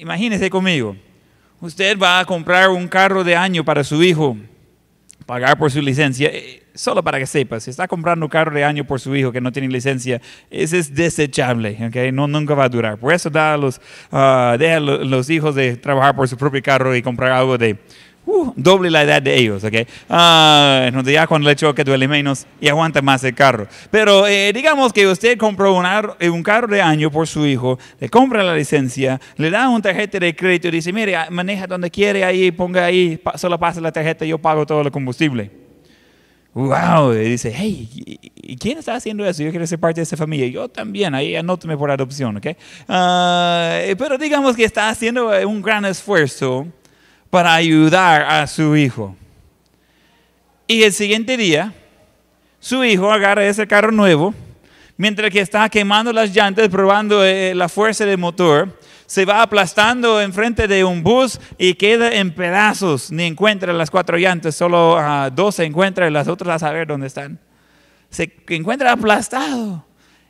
[0.00, 0.96] imagínese conmigo.
[1.60, 4.36] Usted va a comprar un carro de año para su hijo,
[5.26, 6.30] pagar por su licencia.
[6.78, 9.32] Eh, solo para que sepa, si está comprando un carro de año por su hijo
[9.32, 12.12] que no tiene licencia, ese es desechable, ¿okay?
[12.12, 12.98] no, nunca va a durar.
[12.98, 13.80] Por eso da los,
[14.12, 17.76] uh, deja a los hijos de trabajar por su propio carro y comprar algo de
[18.26, 19.74] uh, doble la edad de ellos, ¿ok?
[20.08, 23.66] Uh, ya cuando le choque duele menos y aguanta más el carro.
[23.90, 28.42] Pero eh, digamos que usted compró un, carro de año por su hijo, le compra
[28.42, 32.50] la licencia, le da un tarjeta de crédito y dice, mire, maneja donde quiere ahí,
[32.50, 35.57] ponga ahí, solo pasa la tarjeta, yo pago todo el combustible.
[36.54, 37.88] Wow, y dice, hey,
[38.34, 39.42] ¿y quién está haciendo eso?
[39.42, 40.48] Yo quiero ser parte de esa familia.
[40.48, 42.46] Yo también, ahí anótame por adopción, ¿ok?
[42.88, 46.66] Ah, pero digamos que está haciendo un gran esfuerzo
[47.30, 49.14] para ayudar a su hijo.
[50.66, 51.72] Y el siguiente día,
[52.60, 54.34] su hijo agarra ese carro nuevo,
[54.96, 58.77] mientras que está quemando las llantas, probando eh, la fuerza del motor,
[59.08, 63.10] se va aplastando enfrente de un bus y queda en pedazos.
[63.10, 66.86] Ni encuentra las cuatro llantas, solo uh, dos se encuentran y las otras a saber
[66.86, 67.38] dónde están.
[68.10, 69.82] Se encuentra aplastado.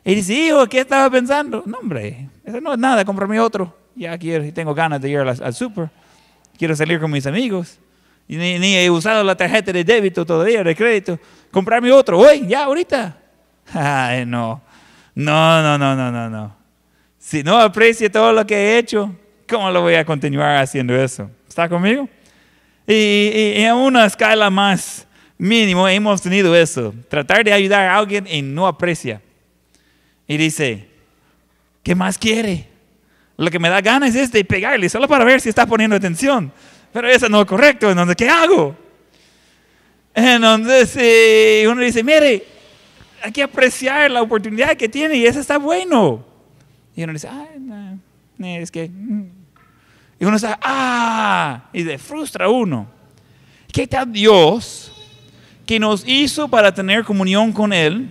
[0.05, 1.61] Y dice, hijo, ¿qué estaba pensando?
[1.65, 3.77] No, hombre, eso no es nada, comprarme otro.
[3.95, 5.89] Ya quiero, tengo ganas de ir al, al super.
[6.57, 7.79] Quiero salir con mis amigos.
[8.29, 11.19] Y ni, he usado la tarjeta de débito todavía, de crédito.
[11.51, 13.17] Comprarme otro, hoy, ya, ahorita.
[13.73, 14.61] Ay, no.
[15.15, 16.58] No, no, no, no, no, no.
[17.29, 19.15] Si no aprecio todo lo que he hecho,
[19.47, 21.29] ¿cómo lo voy a continuar haciendo eso?
[21.47, 22.09] ¿Está conmigo?
[22.87, 25.05] Y, en una escala más
[25.37, 26.91] mínimo hemos tenido eso.
[27.07, 29.21] Tratar de ayudar a alguien y no aprecia.
[30.27, 30.87] Y dice,
[31.83, 32.67] ¿qué más quiere?
[33.37, 36.51] Lo que me da ganas es de pegarle solo para ver si está poniendo atención.
[36.91, 37.91] Pero eso no es correcto.
[37.91, 38.75] Entonces, ¿qué hago?
[40.15, 42.43] Entonces uno dice, mire,
[43.21, 46.28] hay que apreciar la oportunidad que tiene y eso está bueno.
[46.99, 47.95] Y uno dice, ah,
[48.43, 48.89] es que...
[48.89, 49.29] Mm".
[50.19, 52.87] Y uno dice, ah, y se frustra uno.
[53.71, 54.91] ¿Qué tal Dios
[55.65, 58.09] que nos hizo para tener comunión con Él,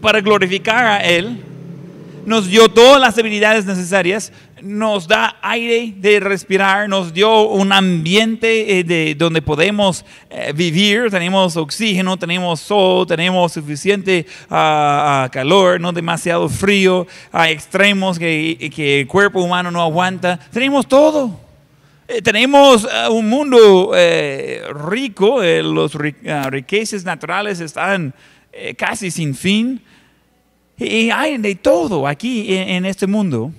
[0.00, 1.42] para glorificar a Él,
[2.24, 8.78] nos dio todas las habilidades necesarias, nos da aire de respirar, nos dio un ambiente
[8.78, 15.80] eh, de, donde podemos eh, vivir, tenemos oxígeno, tenemos sol, tenemos suficiente ah, ah, calor,
[15.80, 21.50] no demasiado frío, a extremos que, que el cuerpo humano no aguanta, tenemos todo.
[22.10, 28.12] Eh, tenemos ah, un mundo eh, rico, eh, los riquezas naturales están
[28.76, 29.80] casi sin fin.
[30.76, 33.52] Y hay de todo aquí en, este mundo.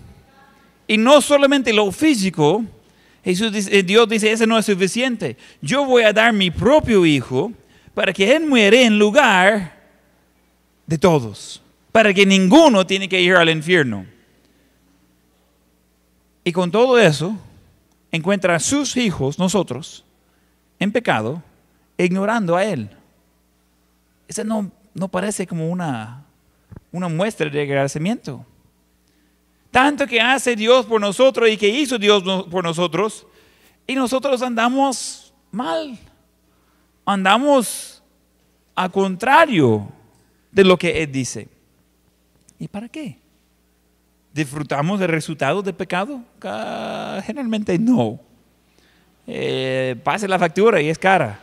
[0.92, 2.66] Y no solamente lo físico,
[3.24, 3.54] Jesús
[3.86, 5.38] Dios dice, eso no es suficiente.
[5.62, 7.54] Yo voy a dar mi propio hijo
[7.94, 9.74] para que Él muere en lugar
[10.86, 11.62] de todos.
[11.94, 14.06] Para que ninguno tiene que ir al infierno.
[16.44, 17.38] Y con todo eso,
[18.12, 20.04] encuentra a sus hijos, nosotros,
[20.78, 21.42] en pecado,
[21.98, 22.90] ignorando a Él.
[24.28, 26.26] Eso no, no parece como una,
[26.92, 28.46] una muestra de agradecimiento.
[29.72, 33.26] Tanto que hace Dios por nosotros y que hizo Dios por nosotros,
[33.88, 35.98] y nosotros andamos mal.
[37.06, 38.04] Andamos
[38.76, 39.90] a contrario
[40.52, 41.48] de lo que Él dice.
[42.60, 43.18] ¿Y para qué?
[44.34, 46.22] ¿Disfrutamos del resultado del pecado?
[47.26, 48.20] Generalmente no.
[49.26, 51.40] Eh, pase la factura y es cara.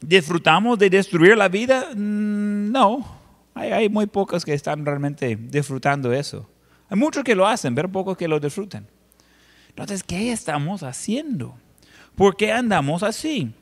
[0.00, 1.88] ¿Disfrutamos de destruir la vida?
[1.94, 3.23] Mm, no.
[3.54, 6.48] Hay, muy pocos que están realmente disfrutando eso.
[6.88, 8.86] Hay muchos que lo hacen, pero pocos que lo disfrutan.
[9.68, 11.54] Entonces, ¿qué estamos haciendo?
[12.16, 13.52] ¿Por qué andamos así?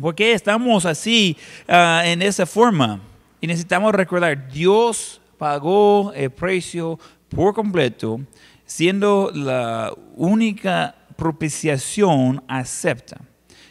[0.00, 1.36] ¿Por qué estamos así
[1.68, 3.00] ah, en esa forma?
[3.40, 8.20] Y necesitamos recordar, Dios pagó el precio por completo,
[8.64, 13.20] siendo la única propiciación acepta.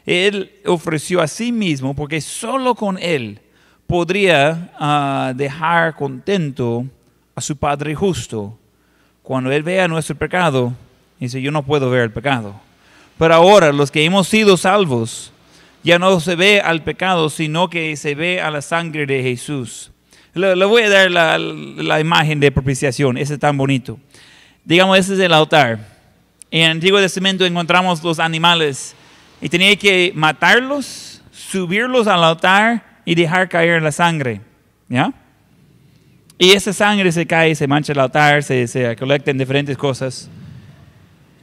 [0.06, 3.42] Él ofreció a sí mismo porque solo con Él
[3.90, 6.86] podría ah, dejar contento
[7.34, 8.56] a su Padre justo.
[9.24, 10.72] Cuando Él vea nuestro pecado,
[11.20, 12.54] dice, yo no puedo ver el pecado.
[13.18, 15.34] Pero ahora los que hemos sido salvos,
[15.84, 19.92] ya no se ve al pecado, sino que se ve a la sangre de Jesús.
[20.36, 23.98] Le, voy a dar la, imagen de propiciación, ese es tan bonito.
[24.66, 25.80] Digamos, ese es el altar.
[26.52, 28.96] En el Antiguo Testamento encontramos los animales
[29.42, 34.42] y tenía que matarlos, subirlos al altar y dejar caer la sangre.
[34.88, 35.14] ¿Ya?
[36.38, 40.30] Y esa sangre se cae, se mancha el altar, se, se colecta en diferentes cosas.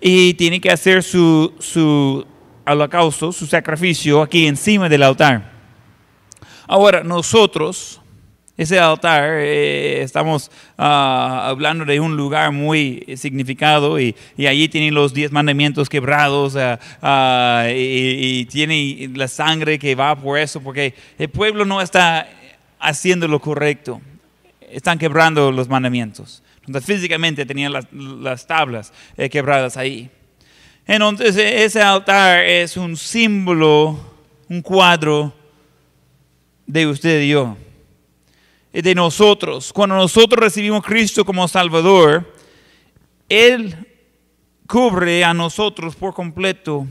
[0.00, 2.26] Y tiene que hacer su, su
[2.66, 5.52] holocausto, su sacrificio aquí encima del altar.
[6.66, 8.00] Ahora, nosotros
[8.56, 15.12] ese altar, eh, estamos ah, hablando de un lugar muy significado y, allí tienen los
[15.12, 20.94] diez mandamientos quebrados ah, ah, y, y, tiene la sangre que va por eso, porque
[21.18, 22.26] el pueblo no está
[22.78, 24.00] haciendo lo correcto,
[24.70, 26.42] están quebrando los mandamientos.
[26.66, 30.10] Entonces físicamente tenían las, las tablas eh, quebradas ahí.
[30.86, 34.00] Entonces ese altar es un símbolo,
[34.48, 35.34] un cuadro
[36.66, 37.56] de usted y yo
[38.82, 39.72] de nosotros.
[39.72, 42.32] Cuando nosotros recibimos Cristo como Salvador,
[43.28, 43.74] Él
[44.66, 46.86] cubre a nosotros por completo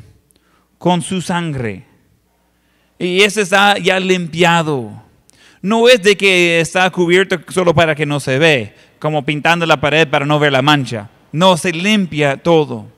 [0.77, 1.85] con su sangre.
[2.97, 5.03] Y ese está ya limpiado.
[5.61, 9.81] No es de que está cubierto solo para que no se ve, como pintando la
[9.81, 11.09] pared para no ver la mancha.
[11.31, 12.94] No, se limpia todo.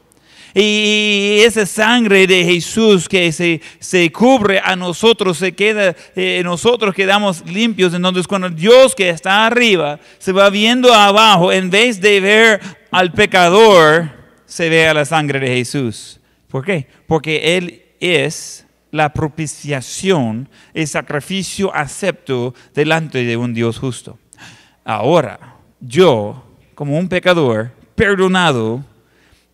[0.53, 6.95] Y esa sangre de Jesús que se, se cubre a nosotros, se queda, eh, nosotros
[6.95, 7.93] quedamos limpios.
[7.93, 13.11] Entonces cuando Dios que está arriba se va viendo abajo, en vez de ver al
[13.11, 14.09] pecador,
[14.45, 16.19] se ve a la sangre de Jesús.
[16.47, 16.87] ¿Por qué?
[17.05, 24.17] Porque Él es la propiciación, el sacrificio acepto delante de un Dios justo.
[24.85, 28.83] Ahora, yo, como un pecador, perdonado,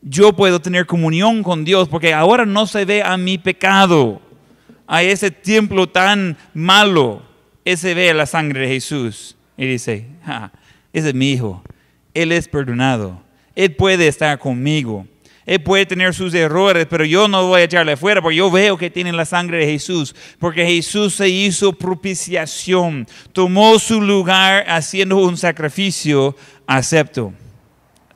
[0.03, 4.21] yo puedo tener comunión con Dios, porque ahora no se ve a mi pecado,
[4.85, 7.23] a ese templo tan malo,
[7.65, 10.07] ese ve la sangre de Jesús y dice,
[10.91, 11.63] ese es mi hijo,
[12.13, 13.21] él es perdonado,
[13.55, 15.07] él puede estar conmigo.
[15.45, 18.77] Él puede tener sus errores, pero yo no voy a echarle afuera porque yo veo
[18.77, 20.15] que tiene la sangre de Jesús.
[20.39, 26.35] Porque Jesús se hizo propiciación, tomó su lugar haciendo un sacrificio
[26.65, 27.33] acepto.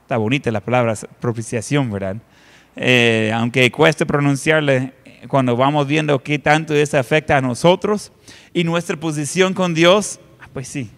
[0.08, 2.16] Está bonita la palabra propiciación, ¿verdad?
[2.76, 4.94] Eh, aunque cueste pronunciarle
[5.26, 8.10] cuando vamos viendo qué tanto eso afecta a nosotros
[8.54, 10.88] y nuestra posición con Dios, ah, pues sí,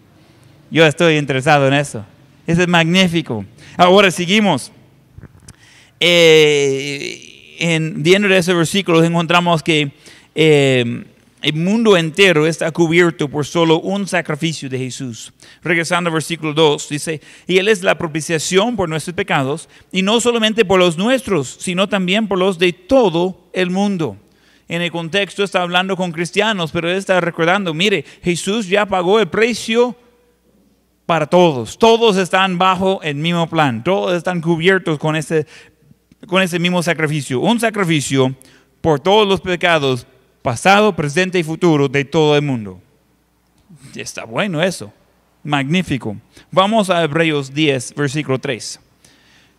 [0.69, 2.05] yo estoy interesado en eso.
[2.47, 3.43] Eso es magnífico.
[3.75, 4.71] Ahora seguimos.
[5.99, 9.91] Eh, en, viendo ese versículo encontramos que
[10.35, 11.03] eh,
[11.41, 15.33] el mundo entero está cubierto por solo un sacrificio de Jesús.
[15.63, 20.21] Regresando al versículo 2, dice, y Él es la propiciación por nuestros pecados, y no
[20.21, 24.17] solamente por los nuestros, sino también por los de todo el mundo.
[24.67, 29.19] En el contexto está hablando con cristianos, pero Él está recordando, mire, Jesús ya pagó
[29.19, 29.95] el precio
[31.05, 31.77] para todos.
[31.77, 35.47] Todos están bajo el mismo plan, todos están cubiertos con ese,
[36.27, 37.39] con ese mismo sacrificio.
[37.39, 38.35] Un sacrificio
[38.79, 40.07] por todos los pecados
[40.41, 42.81] pasado, presente y futuro de todo el mundo.
[43.95, 44.91] Está bueno eso.
[45.43, 46.17] Magnífico.
[46.51, 48.79] Vamos a Hebreos 10, versículo 3.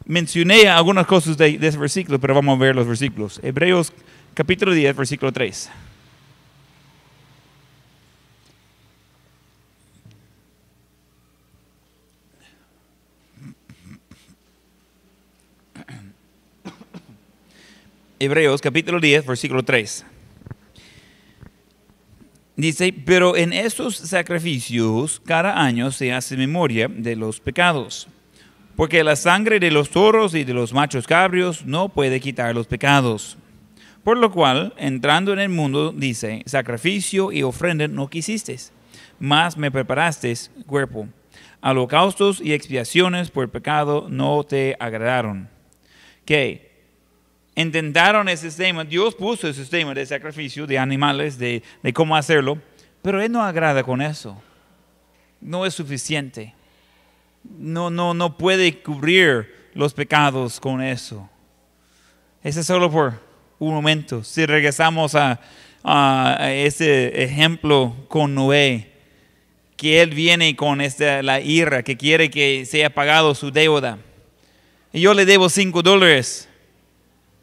[0.04, 3.40] Mencioné algunas cosas de, ese versículo, pero vamos a ver los versículos.
[3.42, 3.92] Hebreos
[4.34, 5.70] capítulo 10, versículo 3.
[18.18, 20.04] Hebreos capítulo 10, versículo 3.
[22.56, 28.08] Dice, pero en estos sacrificios cada año se hace memoria de los pecados,
[28.76, 32.66] porque la sangre de los toros y de los machos cabrios no puede quitar los
[32.66, 33.38] pecados.
[34.04, 38.56] Por lo cual, entrando en el mundo, dice, sacrificio y ofrenda no quisiste,
[39.18, 40.34] mas me preparaste
[40.66, 41.08] cuerpo.
[41.62, 45.48] Holocaustos y expiaciones por pecado no te agradaron.
[46.24, 46.71] Que
[47.54, 51.62] intentaron ese sistema, Dios puso el sistema de sacrificio de animales, de,
[51.94, 52.58] cómo hacerlo,
[53.02, 54.40] pero Él no agrada con eso.
[55.40, 56.54] No es suficiente.
[57.44, 61.28] No, no, no puede cubrir los pecados con eso.
[62.42, 63.14] Ese es solo por
[63.58, 64.22] un momento.
[64.22, 65.40] Si regresamos a,
[65.82, 68.92] a ese ejemplo con Noé,
[69.76, 73.98] que él viene con esta, la ira, que quiere que sea pagado su deuda.
[74.92, 76.48] Y yo le debo cinco dólares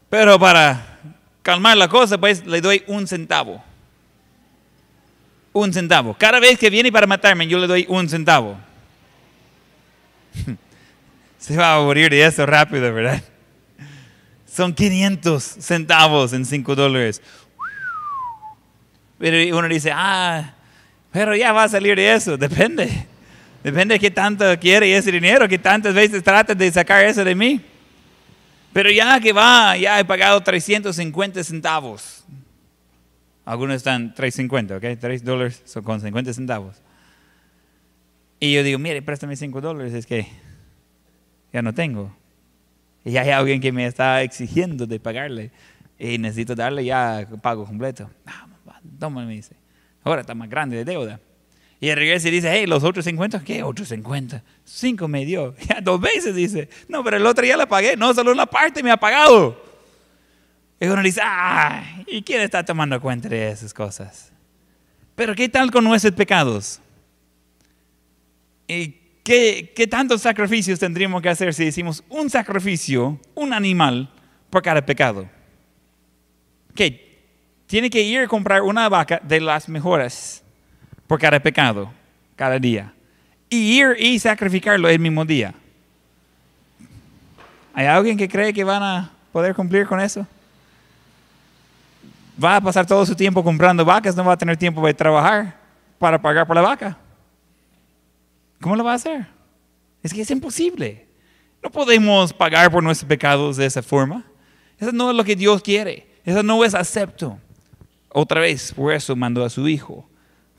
[0.10, 1.00] pero para
[1.42, 3.64] calmar la cosa, pues le doy un centavo.
[5.54, 6.16] Un centavo.
[6.18, 8.58] Cada vez que viene para matarme, yo le doy un centavo.
[11.38, 13.22] Se va a morir de eso rápido, ¿verdad?
[14.52, 17.22] Son 500 centavos en 5 dólares.
[19.18, 20.54] Pero uno dice, ah,
[21.12, 22.38] pero ya va a salir de eso.
[22.38, 23.08] Depende.
[23.64, 27.36] Depende de qué tanto quiere ese dinero, qué tantas veces trata de sacar eso de
[27.36, 27.62] mí.
[28.74, 32.24] Pero ya que va, ya he pagado 350 centavos.
[33.46, 35.00] Algunos están 350, ¿ok?
[35.00, 36.82] 3 dólares con 50 centavos.
[38.40, 40.28] Y yo digo, mire, préstame 5 dólares, es que
[41.52, 42.16] ya no tengo.
[43.04, 45.52] Y hay alguien que me está exigiendo de pagarle.
[45.98, 48.10] Y necesito darle ya pago completo.
[48.26, 48.48] Ah,
[49.00, 49.56] toma, me dice.
[50.04, 51.20] Ahora está más grande de deuda.
[51.82, 54.44] Y regresa y dice, hey, los otros 50, ¿qué otros 50?
[54.66, 55.56] Cinco me dio.
[55.70, 57.96] Ya dos veces dice, no, pero el otro ya la pagué.
[57.96, 59.64] No, solo una parte me ha pagado.
[60.80, 64.32] Y uno dice, ah, ¿y quién está tomando cuenta de esas cosas?
[65.16, 66.82] Pero ¿qué tal con nuestros pecados?
[68.68, 68.90] ¿Y
[69.24, 74.10] qué, qué tantos sacrificios tendríamos que hacer si hicimos un sacrificio, un animal,
[74.50, 75.30] por cada pecado?
[76.76, 77.08] ¿Qué?
[77.68, 80.44] Tiene que ir a comprar una vaca de las mejores
[81.10, 81.92] por cada pecado,
[82.36, 82.94] cada día.
[83.50, 85.56] Y ir y sacrificarlo el mismo día.
[87.74, 90.28] ¿Hay alguien que cree que van a poder cumplir con eso?
[92.42, 95.58] Va a pasar todo su tiempo comprando vacas, no va a tener tiempo de trabajar
[95.98, 96.96] para pagar por la vaca.
[98.62, 99.26] ¿Cómo lo va a hacer?
[100.04, 101.08] Es que es imposible.
[101.64, 104.24] No podemos pagar por nuestros pecados de esa forma.
[104.78, 106.08] Eso no es lo que Dios quiere.
[106.24, 107.40] Eso no es acepto.
[108.10, 110.08] Otra vez, por eso mandó a su Hijo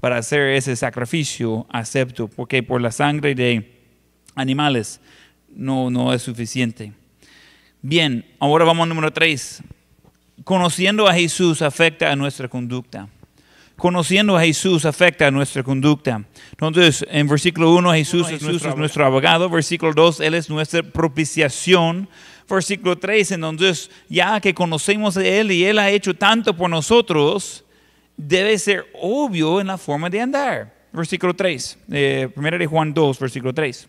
[0.01, 3.81] para hacer ese sacrificio acepto, porque por la sangre de
[4.35, 5.01] animales
[5.55, 6.93] no, no es suficiente.
[7.83, 9.63] Bien, ahora vamos al número 3.
[10.45, 13.09] Conociendo a Jesús afecta a nuestra conducta.
[13.77, 16.25] Conociendo a Jesús afecta a nuestra conducta.
[16.53, 19.49] Entonces, en versículo 1, Jesús, Jesús es nuestro abogado.
[19.49, 22.09] Versículo 2, Él es nuestra propiciación.
[22.49, 27.65] Versículo 3, entonces, ya que conocemos a Él y Él ha hecho tanto por nosotros,
[28.27, 30.75] debe ser obvio en la forma de andar.
[30.93, 33.89] Versículo 3, eh, primero de Juan 2, versículo 3.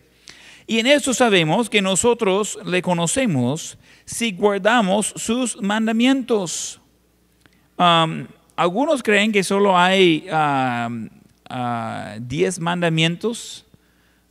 [0.68, 6.80] Y en eso sabemos que nosotros le conocemos si guardamos sus mandamientos.
[7.78, 11.10] Um, algunos creen que solo hay 10 um,
[11.50, 13.66] uh, mandamientos.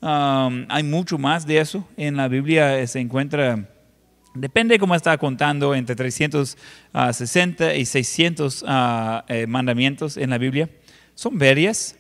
[0.01, 1.87] Um, hay mucho más de eso.
[1.97, 3.69] En la Biblia se encuentra
[4.35, 10.69] Depende cómo está contando, entre 360 ah, y 600 ah, eh, mandamientos en la Biblia.
[11.17, 11.97] Son varias.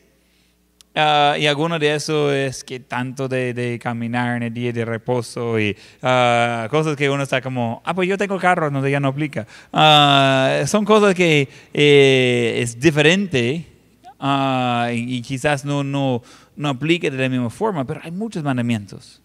[0.94, 4.84] Ah, y alguno de eso es que tanto de, de caminar en el día de
[4.84, 9.08] reposo y cosas que uno está como, ah, pues yo tengo carro, no, ya no
[9.08, 9.46] aplica.
[10.68, 13.66] Son cosas que eh, es diferente
[14.92, 16.22] y, y quizás no, no,
[16.54, 19.20] no aplique de la misma forma, pero hay muchos mandamientos.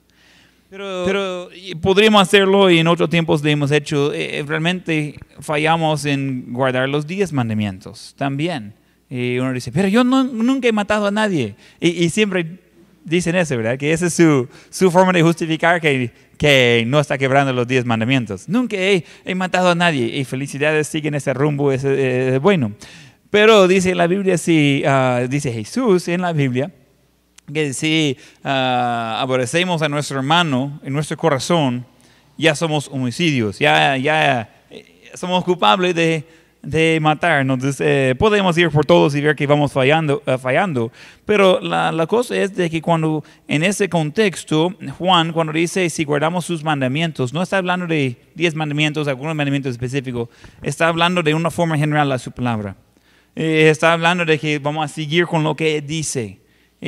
[0.70, 1.50] Pero, pero
[1.82, 4.12] podríamos hacerlo y en otros tiempos lo hemos hecho.
[4.14, 8.74] eh, realmente fallamos en guardar los 10 mandamientos también.
[9.10, 11.56] Y uno dice, pero yo no- nunca he matado a nadie.
[11.80, 12.58] Y, y siempre
[13.04, 13.78] dicen eso, ¿verdad?
[13.78, 17.86] Que esa es su, su forma de justificar que, que no está quebrando los 10
[17.86, 18.50] mandamientos.
[18.50, 20.08] Nunca he, he matado a nadie.
[20.18, 22.72] Y felicidades, siguen ese rumbo, ese, eh, bueno.
[23.30, 26.72] Pero dice la Biblia, sí, ah, dice Jesús en la Biblia,
[27.54, 31.86] que si ah, aborrecemos a nuestro hermano en nuestro corazón,
[32.38, 36.26] ya somos homicidios, ya, ya eh, somos culpables de,
[36.66, 37.42] de matar.
[37.42, 40.92] Entonces, eh, podemos ir por todos y ver que vamos fallando, eh, fallando.
[41.26, 46.04] Pero la, la cosa es de que cuando en ese contexto, Juan, cuando dice si
[46.04, 50.30] guardamos sus mandamientos, no está hablando de 10 mandamientos, algunos mandamientos específicos,
[50.62, 52.76] está hablando de una forma general a su palabra.
[53.36, 56.40] Eh, está hablando de que vamos a seguir con lo que dice.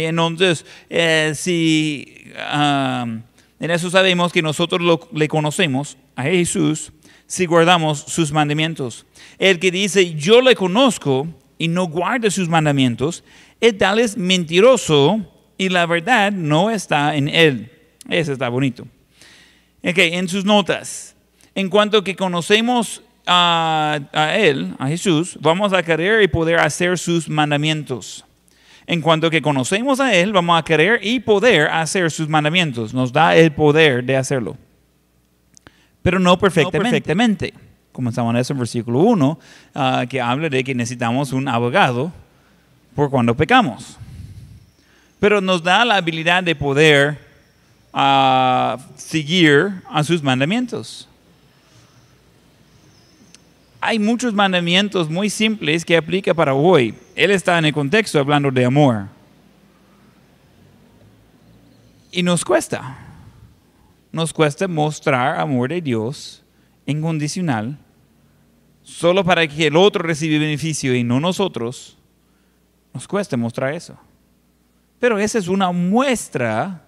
[0.05, 2.23] Entonces, eh, si
[2.53, 3.21] um,
[3.59, 6.91] en eso sabemos que nosotros lo- le conocemos a Jesús
[7.25, 9.05] si guardamos sus mandamientos.
[9.37, 11.27] El que dice yo le conozco
[11.57, 13.23] y no guarda sus mandamientos,
[13.59, 15.19] el tal es mentiroso
[15.57, 17.71] y la verdad no está en él.
[18.09, 18.83] Eso está bonito.
[19.83, 21.15] Ok, en sus notas,
[21.55, 26.97] en cuanto que conocemos a, a Él, a Jesús, vamos a querer y poder hacer
[26.97, 28.23] sus mandamientos.
[28.87, 32.93] En cuanto que conocemos a Él, vamos a querer y poder hacer sus mandamientos.
[32.93, 34.55] Nos da el poder de hacerlo.
[36.01, 37.53] Pero no perfectamente.
[37.91, 39.39] Comenzamos en eso en versículo 1,
[39.75, 42.13] ah, que habla de que necesitamos un abogado
[42.95, 43.97] por cuando pecamos.
[45.19, 47.19] Pero nos da la habilidad de poder
[47.91, 51.09] a seguir a sus mandamientos.
[53.87, 56.93] Hay muchos mandamientos muy simples que aplica para hoy.
[57.15, 59.05] Él está en el contexto hablando de amor.
[62.11, 62.97] Y nos cuesta.
[64.11, 66.43] Nos cuesta mostrar amor de Dios
[66.85, 67.77] incondicional
[68.83, 71.97] solo para que el otro reciba beneficio y no nosotros.
[72.93, 73.97] Nos cuesta mostrar eso.
[74.99, 76.83] Pero esa es una muestra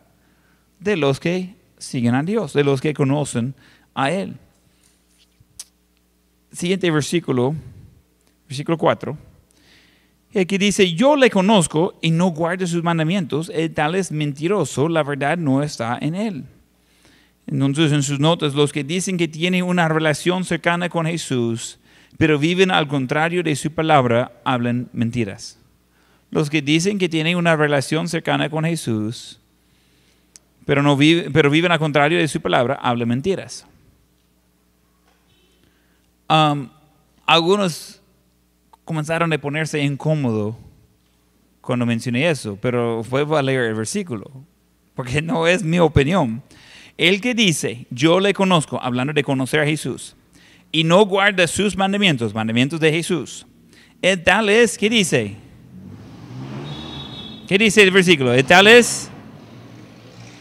[0.81, 3.55] de los que siguen a Dios, de los que conocen
[3.95, 4.35] a Él.
[6.51, 7.55] Siguiente versículo,
[8.47, 9.17] versículo 4.
[10.31, 14.87] El que dice, yo le conozco y no guarda sus mandamientos, el tal es mentiroso,
[14.87, 16.45] la verdad no está en él.
[17.47, 21.79] Entonces, en sus notas, los que dicen que tienen una relación cercana con Jesús,
[22.17, 25.57] pero viven al contrario de su palabra, hablan mentiras.
[26.29, 29.39] Los que dicen que tienen una relación cercana con Jesús,
[30.65, 33.65] pero, no pero viven al contrario de su palabra, hablan mentiras.
[36.29, 36.69] Um,
[37.25, 38.01] algunos
[38.85, 40.55] comenzaron a ponerse incómodo
[41.61, 44.31] cuando mencioné eso, pero vuelvo a leer el versículo,
[44.95, 46.41] porque no es mi opinión.
[46.97, 50.15] El que dice, yo le conozco, hablando de conocer a Jesús,
[50.71, 53.45] y no guarda sus mandamientos, mandamientos de Jesús,
[54.01, 55.35] el tal es, ¿qué dice?
[57.47, 58.33] ¿Qué dice el versículo?
[58.33, 59.09] El tal es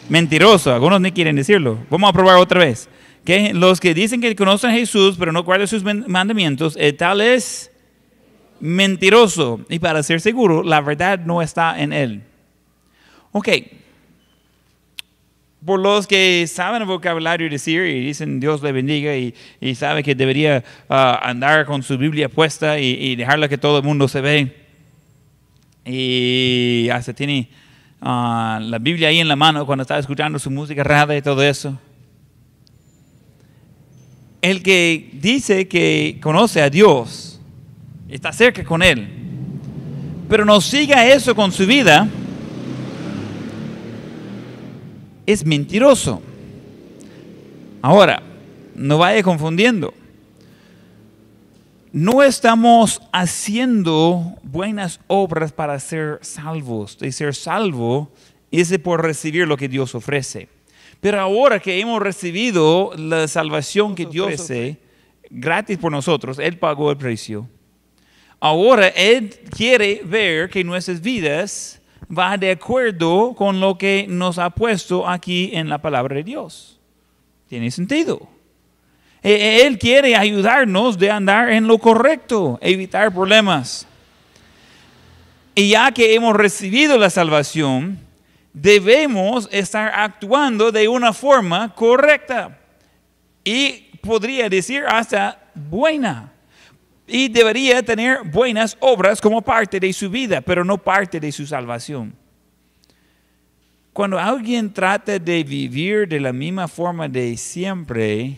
[0.09, 1.79] mentiroso, algunos ni quieren decirlo.
[1.91, 2.89] Vamos a probar otra vez.
[3.55, 7.21] Los que dicen que conocen a Jesús, pero no guardan sus man- mandamientos, el tal
[7.21, 7.71] es
[8.61, 9.61] mentiroso.
[9.69, 12.23] Y para ser seguro, la verdad no está en él.
[13.33, 13.49] Ok.
[15.65, 20.03] Por los que saben el vocabulario decir y dicen Dios le bendiga y, y sabe
[20.05, 24.07] que debería ah, andar con su Biblia puesta y, y dejarla que todo el mundo
[24.09, 24.57] se ve.
[25.85, 27.49] Y hasta tiene
[28.01, 31.43] ah, la Biblia ahí en la mano cuando está escuchando su música rara y todo
[31.43, 31.79] eso.
[34.41, 37.41] El que dice que conoce a Dios,
[38.09, 39.09] está cerca con Él,
[40.29, 42.09] pero no siga eso con su vida,
[45.27, 46.23] es mentiroso.
[47.83, 48.23] Ahora,
[48.75, 49.93] no vaya confundiendo.
[51.93, 56.99] No estamos haciendo buenas obras para ser salvos.
[56.99, 58.11] De ser salvo
[58.51, 60.49] es de por recibir lo que Dios ofrece.
[61.01, 64.79] Pero ahora que hemos recibido la salvación que Dios ofrece
[65.31, 67.49] gratis por nosotros, Él pagó el precio.
[68.41, 71.81] Ahora Él quiere ver que nuestras vidas
[72.17, 76.81] va de acuerdo con lo que nos ha puesto aquí en la palabra de Dios.
[77.49, 78.29] Tiene sentido.
[79.23, 83.87] E- Él quiere ayudarnos de andar en lo correcto, evitar problemas.
[85.55, 87.99] Y ya que hemos recibido la salvación,
[88.61, 92.59] debemos estar actuando de una forma correcta.
[93.45, 96.33] Y podría decir hasta buena.
[97.07, 101.47] Y debería tener buenas obras como parte de su vida, pero no parte de su
[101.47, 102.15] salvación.
[103.93, 108.37] Cuando alguien trata de vivir de la misma forma de siempre,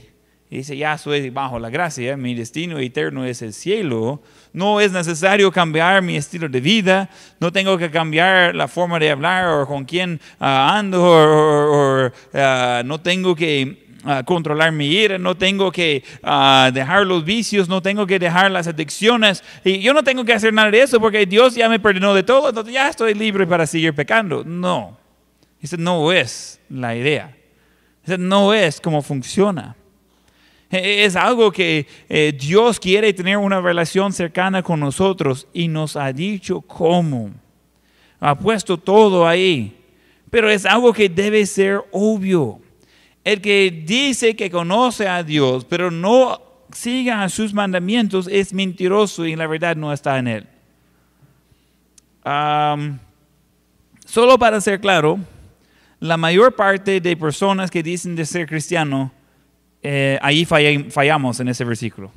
[0.57, 4.21] dice, ya soy bajo la gracia, mi destino eterno es el cielo,
[4.53, 9.11] no es necesario cambiar mi estilo de vida, no tengo que cambiar la forma de
[9.11, 15.19] hablar o con quién ah, ando, o, ah, no tengo que ah, controlar mi ira,
[15.19, 16.03] no tengo que
[16.73, 19.45] dejar los vicios, no tengo que dejar las adicciones.
[19.65, 22.25] Y yo no tengo que hacer nada de eso porque Dios ya me perdonó de
[22.25, 24.43] todo, entonces ya estoy libre para seguir pecando.
[24.45, 24.99] No.
[25.63, 27.37] Esa no es la idea.
[28.05, 29.77] Esa no es cómo funciona.
[30.71, 35.97] E, es algo que eh, Dios quiere tener una relación cercana con nosotros y nos
[35.97, 37.31] ha dicho cómo.
[38.21, 39.77] Ha puesto todo ahí.
[40.31, 42.61] Pero es algo que debe ser obvio.
[43.25, 46.41] El que dice que conoce a Dios, pero no
[46.73, 50.47] siga sus mandamientos, es mentiroso y la verdad no está en él.
[54.07, 55.19] solo para ser claro,
[55.99, 59.13] la mayor parte de personas que dicen de ser cristiano,
[59.83, 62.13] eh, ahí fallamos en ese versículo.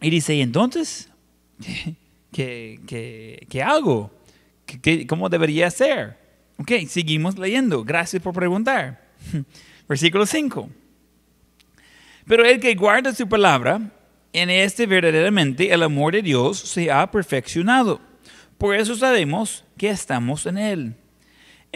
[0.00, 1.10] Y dice, entonces,
[2.32, 4.10] ¿qué, hago?
[5.08, 6.18] cómo debería ser?
[6.58, 7.84] Ok, seguimos leyendo.
[7.84, 9.02] Gracias por preguntar.
[9.88, 10.68] Versículo 5.
[12.26, 13.80] Pero el que guarda su palabra,
[14.32, 18.00] en este verdaderamente el amor de Dios se ha perfeccionado.
[18.58, 20.94] Por eso sabemos que estamos en Él.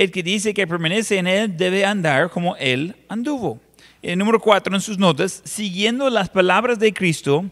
[0.00, 3.60] El que dice que permanece en Él debe andar como Él anduvo.
[4.00, 7.44] El número cuatro en sus notas, siguiendo las palabras de Cristo,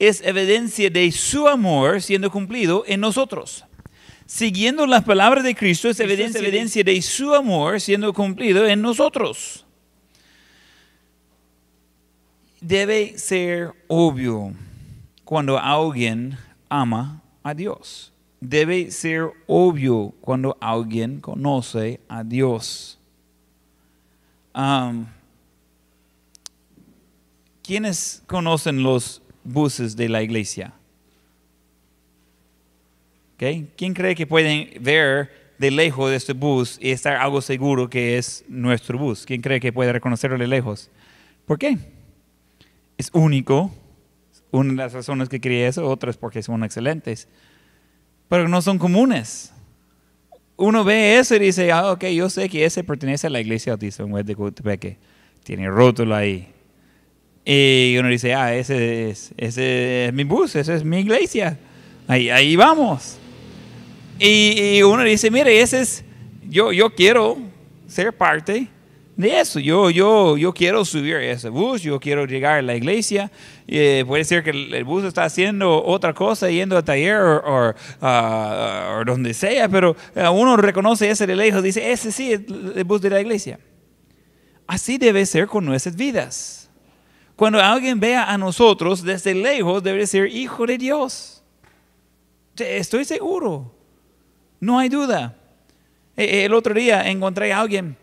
[0.00, 3.64] es evidencia de su amor siendo cumplido en nosotros.
[4.26, 9.64] Siguiendo las palabras de Cristo es evidencia, evidencia de su amor siendo cumplido en nosotros.
[12.60, 14.52] Debe ser obvio
[15.22, 16.36] cuando alguien
[16.68, 18.11] ama a Dios
[18.42, 22.98] debe ser obvio cuando alguien conoce a Dios.
[27.62, 30.74] ¿Quiénes conocen los buses de la iglesia?
[33.38, 38.18] ¿Quién cree que pueden ver de lejos de este bus y estar algo seguro que
[38.18, 39.24] es nuestro bus?
[39.24, 40.90] ¿Quién cree que puede reconocerlo de lejos?
[41.46, 41.78] ¿Por qué?
[42.98, 43.70] Es único.
[44.50, 47.28] Una de las razones que quería eso, otras porque son excelentes
[48.28, 49.52] pero no son comunes.
[50.56, 53.72] Uno ve eso y dice, ah, ok, yo sé que ese pertenece a la iglesia
[53.72, 54.96] autista en de Cotepeque.
[55.44, 56.48] Tiene rótulo ahí.
[57.44, 61.58] Y uno dice, ah, ese es, ese es mi bus, esa es mi iglesia.
[62.06, 63.16] Ahí, ahí vamos.
[64.18, 66.04] Y, y, uno dice, mire, ese es,
[66.48, 67.38] yo, yo quiero
[67.88, 68.68] ser parte
[69.16, 69.60] de eso.
[69.60, 73.30] Yo, yo, yo quiero subir ese bus, yo quiero llegar a la iglesia.
[73.66, 79.04] Eh, puede ser que el, bus está haciendo otra cosa, yendo a taller o, uh,
[79.04, 82.40] donde sea, pero uh, uno reconoce ese de lejos, dice, ese sí es
[82.74, 83.58] el bus de la iglesia.
[84.66, 86.70] Así debe ser con nuestras vidas.
[87.36, 91.42] Cuando alguien vea a nosotros desde lejos, debe ser hijo de Dios.
[92.56, 93.74] Estoy seguro.
[94.60, 95.36] No hay duda.
[96.16, 97.96] E, el otro día encontré a alguien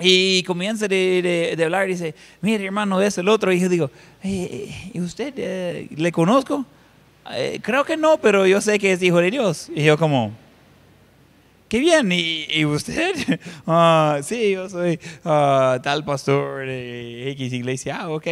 [0.00, 3.52] y comienza de, de, hablar y dice, mire hermano, es el otro.
[3.52, 3.90] Y yo digo,
[4.22, 6.64] eh, ¿y usted eh, le conozco?
[7.32, 9.68] Eh, creo que no, pero yo sé que es hijo de Dios.
[9.74, 10.32] Y yo como,
[11.68, 12.10] qué bien.
[12.12, 13.40] ¿Y, usted?
[13.66, 17.98] Ah, sí, yo soy ah, tal pastor de X iglesia.
[18.02, 18.26] Ah, ok.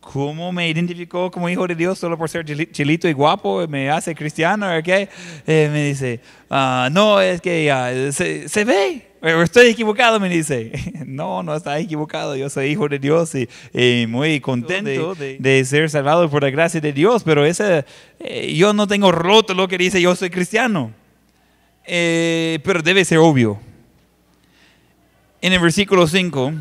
[0.00, 3.66] ¿Cómo me identificó como hijo de Dios solo por ser chilito y guapo?
[3.66, 5.08] ¿Me hace cristiano o qué?
[5.46, 6.20] me dice,
[6.50, 10.72] ah, no, es que se, se ve estoy equivocado, me dice.
[11.06, 12.36] No, no está equivocado.
[12.36, 16.92] Yo soy hijo de Dios y, muy contento de, ser salvado por la gracia de
[16.92, 17.22] Dios.
[17.22, 17.86] Pero ese,
[18.18, 20.92] eh, yo no tengo roto lo que dice yo soy cristiano.
[21.86, 23.58] Eh, pero debe ser obvio.
[25.40, 26.52] En el versículo 5,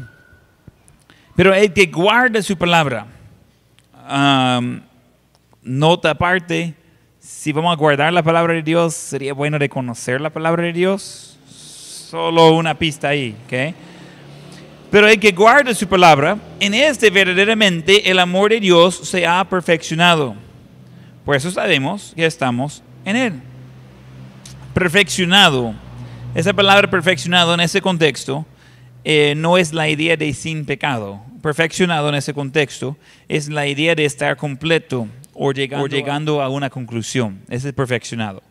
[1.36, 3.08] pero el que guarda su palabra,
[5.64, 6.76] nota aparte,
[7.20, 10.74] si vamos a guardar la palabra de Dios, sería bueno de conocer la palabra de
[10.74, 11.35] Dios
[12.16, 13.76] Solo una pista ahí, ¿ok?
[14.90, 19.44] Pero el que guarda su palabra, en este verdaderamente el amor de Dios se ha
[19.44, 20.34] perfeccionado.
[21.26, 23.34] Por eso sabemos que estamos en Él.
[24.74, 25.76] Perfeccionado.
[26.34, 28.46] Esa palabra perfeccionado en ese contexto
[29.04, 31.20] eh, no es la idea de sin pecado.
[31.42, 32.96] Perfeccionado en ese contexto
[33.28, 37.42] es la idea de estar completo, o llegando, o llegando a una conclusión.
[37.50, 38.42] Ese es perfeccionado.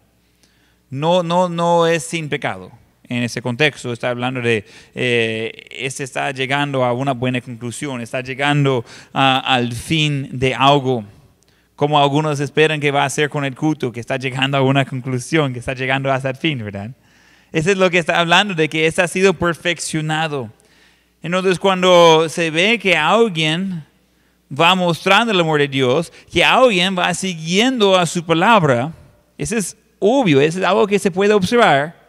[0.91, 2.84] No, no, no es sin pecado.
[3.09, 8.23] En ese contexto está hablando de, eh, este está llegando a una buena conclusión, está
[8.23, 8.83] llegando
[9.13, 11.05] a- al fin de algo,
[11.77, 14.87] como algunos esperan que va a ser con el culto, que está llegando a una
[14.87, 16.93] conclusión, que está llegando hasta el fin, ¿verdad?
[17.53, 20.51] Eso es lo que está hablando, de que este ha sido perfeccionado.
[21.23, 23.85] Entonces, cuando se ve que alguien
[24.51, 28.93] va mostrando el amor de Dios, que alguien va siguiendo a su palabra,
[29.37, 32.04] eso es obvio, eso es algo que se puede observar.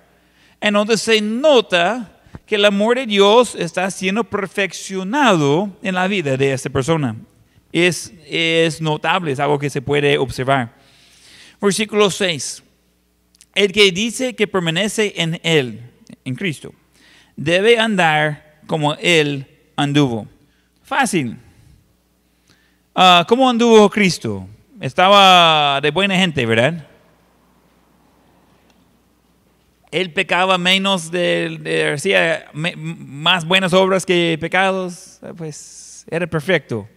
[0.65, 2.11] Entonces se nota
[2.47, 7.15] que el amor de Dios está siendo perfeccionado en la vida de esta persona.
[7.71, 10.73] Es, notable, es algo que se puede observar.
[11.61, 12.63] Versículo 6.
[13.53, 15.81] El que dice que permanece en Él,
[16.23, 16.73] en Cristo,
[17.35, 19.45] debe andar como Él
[19.75, 20.27] anduvo.
[20.81, 21.37] Fácil.
[22.95, 24.47] Ah, ¿Cómo anduvo Cristo?
[24.81, 26.87] Estaba de buena gente, ¿verdad?
[29.95, 36.87] Él pecaba menos, de, de- hacía más buenas obras que pecados, pues era perfecto.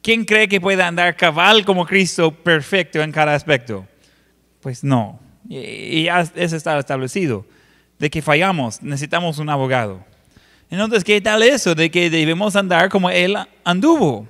[0.00, 3.86] ¿Quién cree que puede andar cabal como Cristo perfecto en cada aspecto?
[4.60, 5.20] Pues no.
[5.48, 7.44] Y, y ya eso está establecido.
[7.98, 10.02] De que fallamos, necesitamos un abogado.
[10.70, 11.74] Entonces, ¿qué tal eso?
[11.74, 14.26] De que debemos andar como Él anduvo.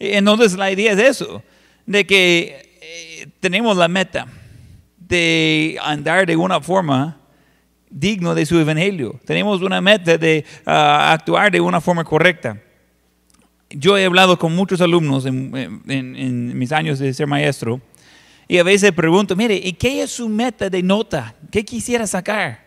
[0.00, 1.40] Entonces, la idea es eso,
[1.86, 4.26] de que eh, tenemos la meta
[5.12, 7.20] de andar de una forma
[7.90, 9.20] digno de su evangelio.
[9.26, 12.58] Tenemos una meta de ah, actuar de una forma correcta.
[13.68, 15.54] Yo he hablado con muchos alumnos en,
[15.86, 17.80] en- en mis años de ser maestro
[18.48, 21.34] y a veces pregunto, mire, ¿y qué es su meta de nota?
[21.50, 22.64] ¿Qué quisiera sacar?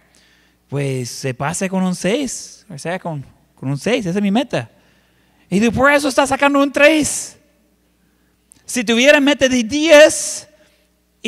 [0.70, 3.26] Pues se pase con un 6, o sea, con,
[3.56, 4.70] con un 6, esa es mi meta.
[5.50, 7.38] Y digo, por eso está sacando un 3.
[8.66, 10.48] Si tuviera meta de 10,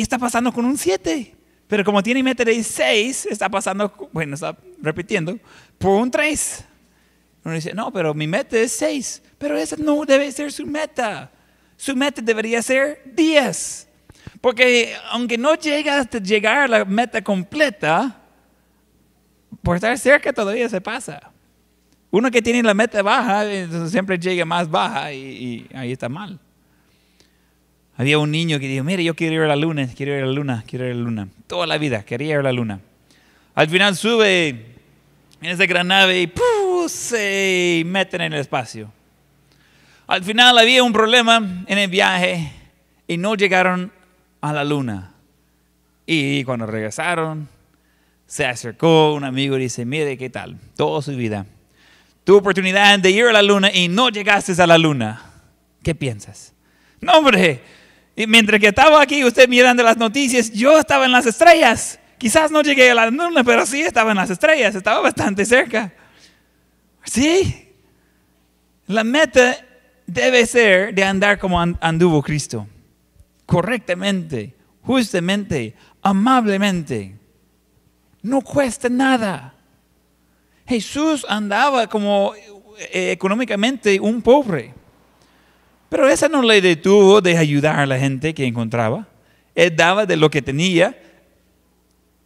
[0.02, 1.34] está pasando con un 7.
[1.66, 5.38] Pero como tiene meta de 6, está pasando, bueno, está repitiendo,
[5.76, 6.64] por un 3.
[7.44, 9.22] Uno dice, no, pero mi meta es 6.
[9.38, 11.30] Pero esa no debe ser su meta.
[11.76, 13.88] Su meta debería ser 10.
[14.40, 18.22] Porque aunque no llega hasta llegar a la meta completa,
[19.62, 21.32] por estar cerca todavía se pasa.
[22.10, 23.44] Uno que tiene la meta baja,
[23.88, 26.40] siempre llega más baja y, y ahí está mal.
[27.98, 30.26] Había un niño que dijo, mire, yo quiero ir a la luna, quiero ir a
[30.26, 31.28] la luna, quiero ir a la luna.
[31.48, 32.78] Toda la vida quería ir a la luna.
[33.56, 34.48] Al final sube
[35.40, 36.88] en esa gran nave y ¡puf!
[36.88, 38.92] se meten en el espacio.
[40.06, 42.52] Al final había un problema en el viaje
[43.08, 43.90] y no llegaron
[44.42, 45.14] a la luna.
[46.06, 47.48] Y cuando regresaron,
[48.28, 50.56] se acercó un amigo y dice, mire, ¿qué tal?
[50.76, 51.46] Toda su vida.
[52.22, 55.20] Tu oportunidad de ir a la luna y no llegaste a la luna.
[55.82, 56.54] ¿Qué piensas?
[57.00, 57.60] No, hombre.
[58.18, 62.00] Y mientras que estaba aquí usted mirando las noticias, yo estaba en las estrellas.
[62.18, 64.74] Quizás no llegué a la luna, pero sí estaba en las estrellas.
[64.74, 65.92] Estaba bastante cerca.
[67.04, 67.68] Sí.
[68.88, 69.56] La meta
[70.04, 72.66] debe ser de andar como an- anduvo Cristo.
[73.46, 74.52] Correctamente,
[74.82, 77.14] justamente, amablemente.
[78.22, 79.54] No cuesta nada.
[80.66, 84.74] Jesús andaba como eh, económicamente un pobre.
[85.88, 89.06] Pero eso no le detuvo de ayudar a la gente que encontraba.
[89.54, 90.96] Él daba de lo que tenía.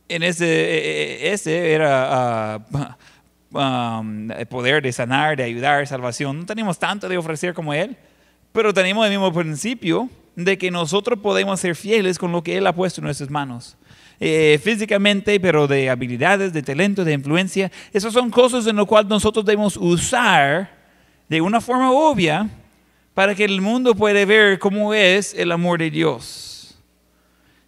[0.09, 2.57] En ese, eh, ese era
[3.55, 6.41] ah, um, el poder de sanar, de ayudar, salvación.
[6.41, 7.97] No tenemos tanto de ofrecer como Él,
[8.53, 12.67] pero tenemos el mismo principio de que nosotros podemos ser fieles con lo que Él
[12.67, 13.77] ha puesto en nuestras manos.
[14.19, 17.73] Eh, físicamente, pero de habilidades, de talento, de influencia.
[17.93, 20.71] Esas son cosas en las cuales nosotros debemos usar
[21.29, 22.49] de una forma obvia
[23.15, 26.79] para que el mundo pueda ver cómo es el amor de Dios.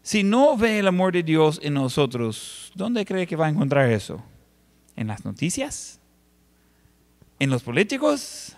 [0.02, 3.90] Si no ve el amor de Dios en nosotros, ¿dónde cree que va a encontrar
[3.90, 4.22] eso?
[4.96, 5.98] ¿En las noticias?
[7.38, 8.56] ¿En los políticos?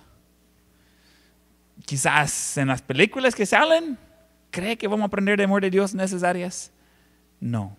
[1.85, 3.97] ¿Quizás en las películas que salen?
[4.51, 6.73] ¿Cree que vamos a aprender el amor de Dios en esas áreas?
[7.39, 7.77] No.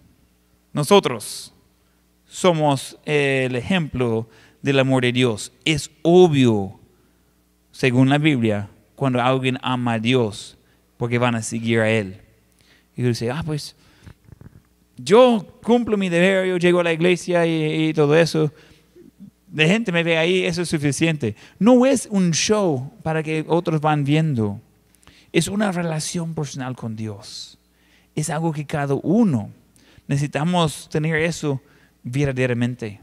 [0.71, 1.53] Nosotros
[2.25, 4.29] somos el ejemplo
[4.61, 5.51] del amor de Dios.
[5.65, 6.79] Es obvio,
[7.71, 10.57] según la Biblia, cuando alguien ama a Dios,
[10.97, 12.19] porque van a seguir a Él.
[12.95, 13.75] Y uno dice, ah, pues
[14.97, 18.51] yo cumplo mi deber, yo llego a la iglesia y, y todo eso.
[19.45, 21.35] De gente me ve ahí, eso es suficiente.
[21.59, 24.59] No es un show para que otros van viendo.
[25.31, 27.59] Es una relación personal con Dios.
[28.15, 29.51] Es algo que cada uno
[30.07, 31.61] necesitamos tener eso
[32.01, 32.99] verdaderamente.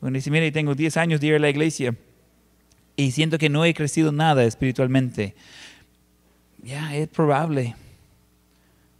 [0.00, 1.94] Uno dice, mire, tengo 10 años de ir a la iglesia
[2.96, 5.34] y siento que no he crecido nada espiritualmente.
[6.62, 7.74] Ya, es probable.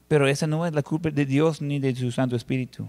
[0.09, 2.89] Pero esa no es la culpa de Dios ni de su Santo Espíritu.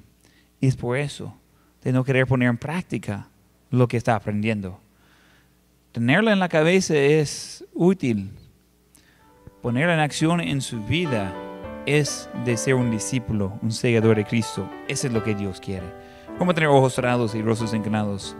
[0.59, 1.35] Y es por eso
[1.83, 3.29] de no querer poner en práctica
[3.69, 4.79] lo que está aprendiendo.
[5.91, 8.31] Tenerlo en la cabeza es útil.
[9.61, 11.33] Ponerlo en acción en su vida
[11.85, 14.69] es de ser un discípulo, un seguidor de Cristo.
[14.87, 15.85] Eso es lo que Dios quiere.
[16.37, 18.35] ¿Cómo tener ojos cerrados y rostros inclinados?